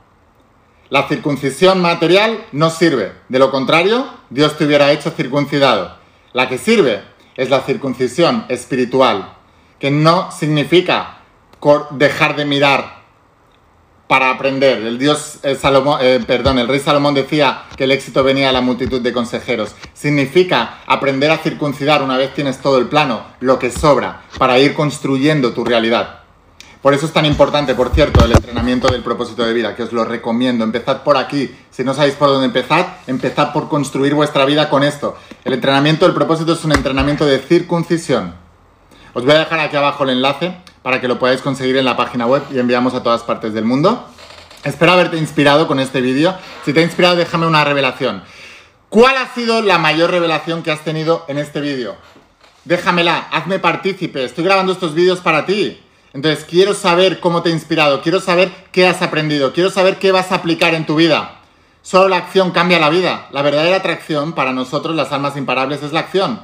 La 0.90 1.08
circuncisión 1.08 1.82
material 1.82 2.46
no 2.52 2.70
sirve. 2.70 3.14
De 3.30 3.40
lo 3.40 3.52
contrario, 3.52 4.08
Dios 4.30 4.58
te 4.58 4.66
hubiera 4.66 4.92
hecho 4.92 5.12
circuncidado. 5.12 5.98
La 6.34 6.48
que 6.48 6.58
sirve 6.58 7.04
es 7.36 7.50
la 7.50 7.62
circuncisión 7.62 8.46
espiritual, 8.50 9.34
que 9.80 9.92
no 9.92 10.32
significa 10.32 11.20
dejar 11.92 12.36
de 12.36 12.46
mirar 12.46 12.95
para 14.08 14.30
aprender. 14.30 14.80
El 14.80 14.98
Dios 14.98 15.40
eh, 15.44 15.56
Salomón, 15.56 16.00
eh, 16.02 16.24
perdón, 16.26 16.60
el 16.60 16.68
rey 16.68 16.80
Salomón 16.80 17.14
decía 17.14 17.64
que 17.76 17.86
el 17.86 17.92
éxito 17.92 18.24
venía 18.24 18.50
a 18.50 18.52
la 18.52 18.62
multitud 18.62 19.02
de 19.02 19.14
consejeros. 19.14 19.76
Significa 19.94 20.80
aprender 20.86 21.32
a 21.32 21.38
circuncidar 21.38 22.04
una 22.04 22.18
vez 22.18 22.34
tienes 22.34 22.60
todo 22.60 22.78
el 22.78 22.88
plano, 22.88 23.24
lo 23.40 23.58
que 23.60 23.72
sobra, 23.72 24.24
para 24.38 24.60
ir 24.60 24.74
construyendo 24.74 25.54
tu 25.54 25.66
realidad. 25.66 26.20
Por 26.82 26.94
eso 26.94 27.08
es 27.08 27.14
tan 27.14 27.26
importante, 27.26 27.74
por 27.74 27.90
cierto, 27.90 28.24
el 28.24 28.32
entrenamiento 28.32 28.90
del 28.90 29.02
propósito 29.02 29.44
de 29.44 29.54
vida, 29.54 29.76
que 29.76 29.82
os 29.82 29.92
lo 29.92 30.06
recomiendo. 30.06 30.64
Empezad 30.64 31.02
por 31.02 31.18
aquí. 31.18 31.50
Si 31.72 31.84
no 31.84 31.96
sabéis 31.96 32.14
por 32.14 32.30
dónde 32.30 32.46
empezar, 32.46 33.00
empezad 33.08 33.54
por 33.54 33.70
construir 33.70 34.14
vuestra 34.14 34.46
vida 34.46 34.70
con 34.70 34.84
esto. 34.84 35.18
El 35.44 35.54
entrenamiento 35.54 36.06
del 36.06 36.14
propósito 36.14 36.54
es 36.54 36.64
un 36.64 36.74
entrenamiento 36.74 37.26
de 37.26 37.40
circuncisión. 37.40 38.36
Os 39.16 39.26
voy 39.26 39.34
a 39.34 39.40
dejar 39.40 39.62
aquí 39.62 39.76
abajo 39.76 40.04
el 40.04 40.12
enlace 40.12 40.58
para 40.86 41.02
que 41.02 41.08
lo 41.08 41.18
podáis 41.18 41.42
conseguir 41.42 41.78
en 41.78 41.86
la 41.86 41.98
página 41.98 42.28
web 42.28 42.44
y 42.52 42.60
enviamos 42.60 42.94
a 42.94 43.02
todas 43.02 43.24
partes 43.24 43.56
del 43.56 43.66
mundo. 43.66 44.06
Espero 44.64 44.92
haberte 44.92 45.18
inspirado 45.18 45.66
con 45.66 45.80
este 45.80 46.00
vídeo. 46.00 46.38
Si 46.64 46.74
te 46.74 46.80
ha 46.80 46.84
inspirado, 46.84 47.16
déjame 47.16 47.48
una 47.48 47.64
revelación. 47.64 48.22
¿Cuál 48.90 49.18
ha 49.18 49.34
sido 49.34 49.64
la 49.64 49.80
mayor 49.80 50.12
revelación 50.12 50.62
que 50.62 50.70
has 50.70 50.84
tenido 50.84 51.26
en 51.28 51.40
este 51.40 51.60
vídeo? 51.60 51.96
Déjamela, 52.66 53.18
hazme 53.32 53.58
partícipe. 53.58 54.24
Estoy 54.24 54.44
grabando 54.44 54.74
estos 54.74 54.94
vídeos 54.94 55.22
para 55.22 55.48
ti. 55.48 55.82
Entonces, 56.14 56.46
quiero 56.48 56.76
saber 56.76 57.20
cómo 57.20 57.42
te 57.42 57.50
ha 57.50 57.54
inspirado, 57.54 58.04
quiero 58.04 58.20
saber 58.20 58.52
qué 58.72 58.86
has 58.86 59.02
aprendido, 59.02 59.54
quiero 59.54 59.72
saber 59.72 59.98
qué 59.98 60.12
vas 60.12 60.32
a 60.32 60.36
aplicar 60.36 60.76
en 60.76 60.86
tu 60.86 60.98
vida. 60.98 61.40
Solo 61.82 62.10
la 62.10 62.18
acción 62.18 62.52
cambia 62.52 62.78
la 62.78 62.92
vida. 62.92 63.28
La 63.32 63.42
verdadera 63.42 63.78
atracción 63.78 64.34
para 64.34 64.54
nosotros, 64.54 64.96
las 64.96 65.12
almas 65.12 65.36
imparables, 65.36 65.82
es 65.82 65.94
la 65.94 66.02
acción. 66.02 66.42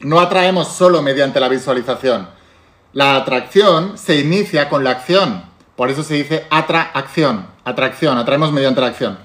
No 0.00 0.18
atraemos 0.18 0.66
solo 0.66 1.02
mediante 1.02 1.38
la 1.38 1.48
visualización. 1.48 2.41
La 2.92 3.16
atracción 3.16 3.96
se 3.96 4.20
inicia 4.20 4.68
con 4.68 4.84
la 4.84 4.90
acción. 4.90 5.44
Por 5.76 5.88
eso 5.88 6.02
se 6.02 6.14
dice 6.14 6.46
atracción. 6.50 7.46
Atracción, 7.64 8.18
atraemos 8.18 8.52
mediante 8.52 8.80
la 8.80 8.88
acción. 8.88 9.18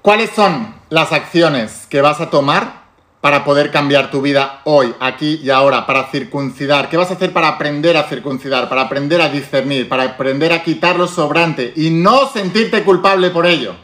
¿Cuáles 0.00 0.30
son 0.30 0.74
las 0.88 1.12
acciones 1.12 1.86
que 1.90 2.00
vas 2.00 2.20
a 2.20 2.30
tomar 2.30 2.84
para 3.20 3.44
poder 3.44 3.70
cambiar 3.70 4.10
tu 4.10 4.22
vida 4.22 4.62
hoy, 4.64 4.94
aquí 5.00 5.40
y 5.42 5.50
ahora, 5.50 5.86
para 5.86 6.06
circuncidar? 6.06 6.88
¿Qué 6.88 6.96
vas 6.96 7.10
a 7.10 7.14
hacer 7.14 7.32
para 7.32 7.48
aprender 7.48 7.96
a 7.96 8.04
circuncidar, 8.04 8.70
para 8.70 8.82
aprender 8.82 9.20
a 9.20 9.28
discernir, 9.28 9.88
para 9.88 10.04
aprender 10.04 10.52
a 10.52 10.62
quitar 10.62 10.96
lo 10.96 11.08
sobrante 11.08 11.74
y 11.76 11.90
no 11.90 12.28
sentirte 12.28 12.84
culpable 12.84 13.28
por 13.30 13.44
ello? 13.44 13.74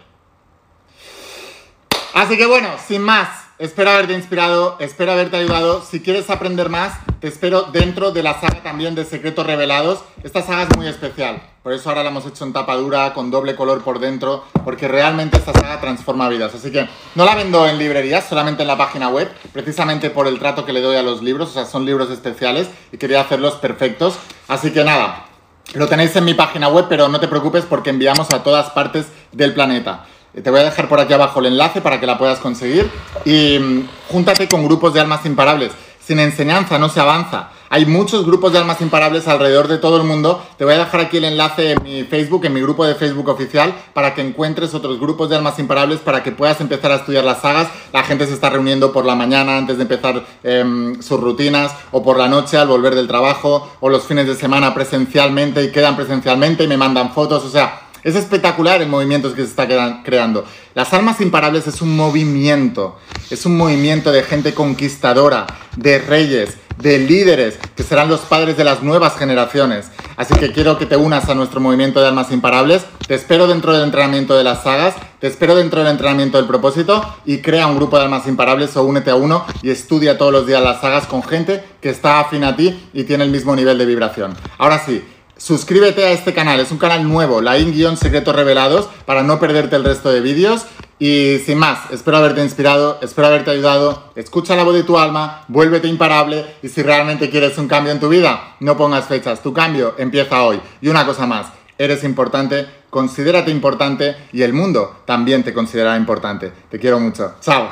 Así 2.14 2.38
que 2.38 2.46
bueno, 2.46 2.70
sin 2.86 3.02
más, 3.02 3.28
espero 3.58 3.90
haberte 3.90 4.14
inspirado, 4.14 4.76
espero 4.80 5.12
haberte 5.12 5.36
ayudado. 5.36 5.82
Si 5.82 6.00
quieres 6.00 6.30
aprender 6.30 6.68
más, 6.68 6.94
te 7.20 7.28
espero 7.28 7.62
dentro 7.62 8.10
de 8.10 8.22
la 8.22 8.40
saga 8.40 8.62
también 8.62 8.94
de 8.94 9.04
Secretos 9.04 9.46
Revelados. 9.46 10.04
Esta 10.22 10.42
saga 10.42 10.64
es 10.64 10.76
muy 10.76 10.86
especial, 10.86 11.42
por 11.62 11.72
eso 11.72 11.88
ahora 11.88 12.02
la 12.02 12.10
hemos 12.10 12.26
hecho 12.26 12.44
en 12.44 12.52
tapa 12.52 12.74
dura, 12.76 13.14
con 13.14 13.30
doble 13.30 13.54
color 13.54 13.82
por 13.82 14.00
dentro, 14.00 14.44
porque 14.64 14.88
realmente 14.88 15.36
esta 15.36 15.52
saga 15.52 15.80
transforma 15.80 16.28
vidas. 16.28 16.54
Así 16.54 16.72
que 16.72 16.88
no 17.14 17.24
la 17.24 17.34
vendo 17.34 17.66
en 17.68 17.78
librerías, 17.78 18.28
solamente 18.28 18.62
en 18.62 18.68
la 18.68 18.78
página 18.78 19.08
web, 19.08 19.30
precisamente 19.52 20.10
por 20.10 20.26
el 20.26 20.38
trato 20.38 20.64
que 20.64 20.72
le 20.72 20.80
doy 20.80 20.96
a 20.96 21.02
los 21.02 21.22
libros, 21.22 21.50
o 21.50 21.52
sea, 21.52 21.66
son 21.66 21.84
libros 21.86 22.10
especiales 22.10 22.68
y 22.92 22.98
quería 22.98 23.20
hacerlos 23.20 23.54
perfectos. 23.54 24.16
Así 24.48 24.72
que 24.72 24.84
nada, 24.84 25.26
lo 25.74 25.88
tenéis 25.88 26.14
en 26.16 26.24
mi 26.24 26.34
página 26.34 26.68
web, 26.68 26.86
pero 26.88 27.08
no 27.08 27.20
te 27.20 27.28
preocupes 27.28 27.64
porque 27.64 27.90
enviamos 27.90 28.32
a 28.32 28.42
todas 28.42 28.70
partes 28.70 29.06
del 29.32 29.54
planeta. 29.54 30.06
Te 30.42 30.50
voy 30.50 30.60
a 30.60 30.64
dejar 30.64 30.88
por 30.88 30.98
aquí 30.98 31.12
abajo 31.12 31.38
el 31.38 31.46
enlace 31.46 31.80
para 31.80 32.00
que 32.00 32.06
la 32.06 32.18
puedas 32.18 32.40
conseguir 32.40 32.90
y 33.24 33.58
mm, 33.58 33.88
júntate 34.08 34.48
con 34.48 34.64
grupos 34.64 34.92
de 34.92 35.00
almas 35.00 35.24
imparables. 35.26 35.70
Sin 36.04 36.18
enseñanza 36.18 36.78
no 36.78 36.88
se 36.88 37.00
avanza. 37.00 37.50
Hay 37.70 37.86
muchos 37.86 38.26
grupos 38.26 38.52
de 38.52 38.58
almas 38.58 38.80
imparables 38.80 39.26
alrededor 39.26 39.68
de 39.68 39.78
todo 39.78 39.96
el 39.96 40.04
mundo. 40.04 40.44
Te 40.58 40.64
voy 40.64 40.74
a 40.74 40.78
dejar 40.78 41.00
aquí 41.00 41.16
el 41.16 41.24
enlace 41.24 41.72
en 41.72 41.82
mi 41.82 42.02
Facebook, 42.04 42.44
en 42.44 42.52
mi 42.52 42.60
grupo 42.60 42.84
de 42.84 42.94
Facebook 42.94 43.28
oficial, 43.28 43.74
para 43.94 44.14
que 44.14 44.22
encuentres 44.22 44.74
otros 44.74 45.00
grupos 45.00 45.30
de 45.30 45.36
almas 45.36 45.58
imparables, 45.58 46.00
para 46.00 46.22
que 46.22 46.30
puedas 46.30 46.60
empezar 46.60 46.92
a 46.92 46.96
estudiar 46.96 47.24
las 47.24 47.40
sagas. 47.40 47.68
La 47.92 48.02
gente 48.02 48.26
se 48.26 48.34
está 48.34 48.50
reuniendo 48.50 48.92
por 48.92 49.04
la 49.04 49.14
mañana 49.14 49.56
antes 49.56 49.76
de 49.76 49.82
empezar 49.82 50.24
em, 50.42 51.00
sus 51.00 51.18
rutinas, 51.18 51.74
o 51.90 52.02
por 52.02 52.18
la 52.18 52.28
noche 52.28 52.58
al 52.58 52.68
volver 52.68 52.94
del 52.94 53.08
trabajo, 53.08 53.72
o 53.80 53.88
los 53.88 54.04
fines 54.04 54.26
de 54.26 54.34
semana 54.34 54.74
presencialmente 54.74 55.64
y 55.64 55.72
quedan 55.72 55.96
presencialmente 55.96 56.64
y 56.64 56.68
me 56.68 56.76
mandan 56.76 57.12
fotos. 57.12 57.44
O 57.44 57.50
sea, 57.50 57.83
es 58.04 58.14
espectacular 58.14 58.80
el 58.82 58.88
movimiento 58.88 59.34
que 59.34 59.42
se 59.42 59.48
está 59.48 59.66
creando. 60.04 60.44
Las 60.74 60.92
almas 60.92 61.20
imparables 61.20 61.66
es 61.66 61.80
un 61.80 61.96
movimiento, 61.96 62.98
es 63.30 63.46
un 63.46 63.56
movimiento 63.56 64.12
de 64.12 64.22
gente 64.22 64.54
conquistadora, 64.54 65.46
de 65.76 65.98
reyes, 65.98 66.58
de 66.78 66.98
líderes, 66.98 67.58
que 67.76 67.82
serán 67.82 68.08
los 68.08 68.20
padres 68.20 68.56
de 68.56 68.64
las 68.64 68.82
nuevas 68.82 69.16
generaciones. 69.16 69.86
Así 70.16 70.34
que 70.34 70.52
quiero 70.52 70.78
que 70.78 70.86
te 70.86 70.96
unas 70.96 71.28
a 71.28 71.34
nuestro 71.34 71.60
movimiento 71.60 72.00
de 72.00 72.08
almas 72.08 72.30
imparables. 72.30 72.84
Te 73.06 73.14
espero 73.14 73.46
dentro 73.46 73.72
del 73.72 73.84
entrenamiento 73.84 74.36
de 74.36 74.44
las 74.44 74.62
sagas, 74.62 74.94
te 75.20 75.26
espero 75.26 75.54
dentro 75.54 75.80
del 75.82 75.92
entrenamiento 75.92 76.38
del 76.38 76.46
propósito 76.46 77.16
y 77.24 77.38
crea 77.38 77.66
un 77.66 77.76
grupo 77.76 77.96
de 77.96 78.04
almas 78.04 78.26
imparables 78.26 78.76
o 78.76 78.84
únete 78.84 79.10
a 79.10 79.14
uno 79.14 79.44
y 79.62 79.70
estudia 79.70 80.18
todos 80.18 80.32
los 80.32 80.46
días 80.46 80.62
las 80.62 80.80
sagas 80.80 81.06
con 81.06 81.22
gente 81.22 81.62
que 81.80 81.90
está 81.90 82.20
afín 82.20 82.44
a 82.44 82.56
ti 82.56 82.88
y 82.92 83.04
tiene 83.04 83.24
el 83.24 83.30
mismo 83.30 83.54
nivel 83.54 83.78
de 83.78 83.86
vibración. 83.86 84.34
Ahora 84.58 84.82
sí, 84.84 85.04
suscríbete 85.36 86.04
a 86.04 86.12
este 86.12 86.32
canal, 86.32 86.60
es 86.60 86.70
un 86.70 86.78
canal 86.78 87.08
nuevo, 87.08 87.40
la 87.40 87.58
In-Secretos 87.58 88.34
Revelados, 88.34 88.88
para 89.06 89.22
no 89.22 89.38
perderte 89.38 89.76
el 89.76 89.84
resto 89.84 90.10
de 90.10 90.20
vídeos. 90.20 90.66
Y 90.98 91.38
sin 91.44 91.58
más, 91.58 91.90
espero 91.90 92.18
haberte 92.18 92.42
inspirado, 92.42 92.98
espero 93.02 93.26
haberte 93.26 93.50
ayudado. 93.50 94.12
Escucha 94.14 94.56
la 94.56 94.62
voz 94.62 94.74
de 94.74 94.84
tu 94.84 94.98
alma, 94.98 95.44
vuélvete 95.48 95.88
imparable 95.88 96.46
y 96.62 96.68
si 96.68 96.82
realmente 96.82 97.30
quieres 97.30 97.58
un 97.58 97.68
cambio 97.68 97.92
en 97.92 98.00
tu 98.00 98.08
vida, 98.08 98.56
no 98.60 98.76
pongas 98.76 99.06
fechas, 99.06 99.42
tu 99.42 99.52
cambio 99.52 99.94
empieza 99.98 100.44
hoy. 100.44 100.60
Y 100.80 100.88
una 100.88 101.04
cosa 101.04 101.26
más, 101.26 101.48
eres 101.78 102.04
importante, 102.04 102.66
considérate 102.90 103.50
importante 103.50 104.16
y 104.32 104.42
el 104.42 104.52
mundo 104.52 105.02
también 105.04 105.42
te 105.42 105.52
considerará 105.52 105.96
importante. 105.96 106.52
Te 106.70 106.78
quiero 106.78 107.00
mucho. 107.00 107.34
Chao. 107.40 107.68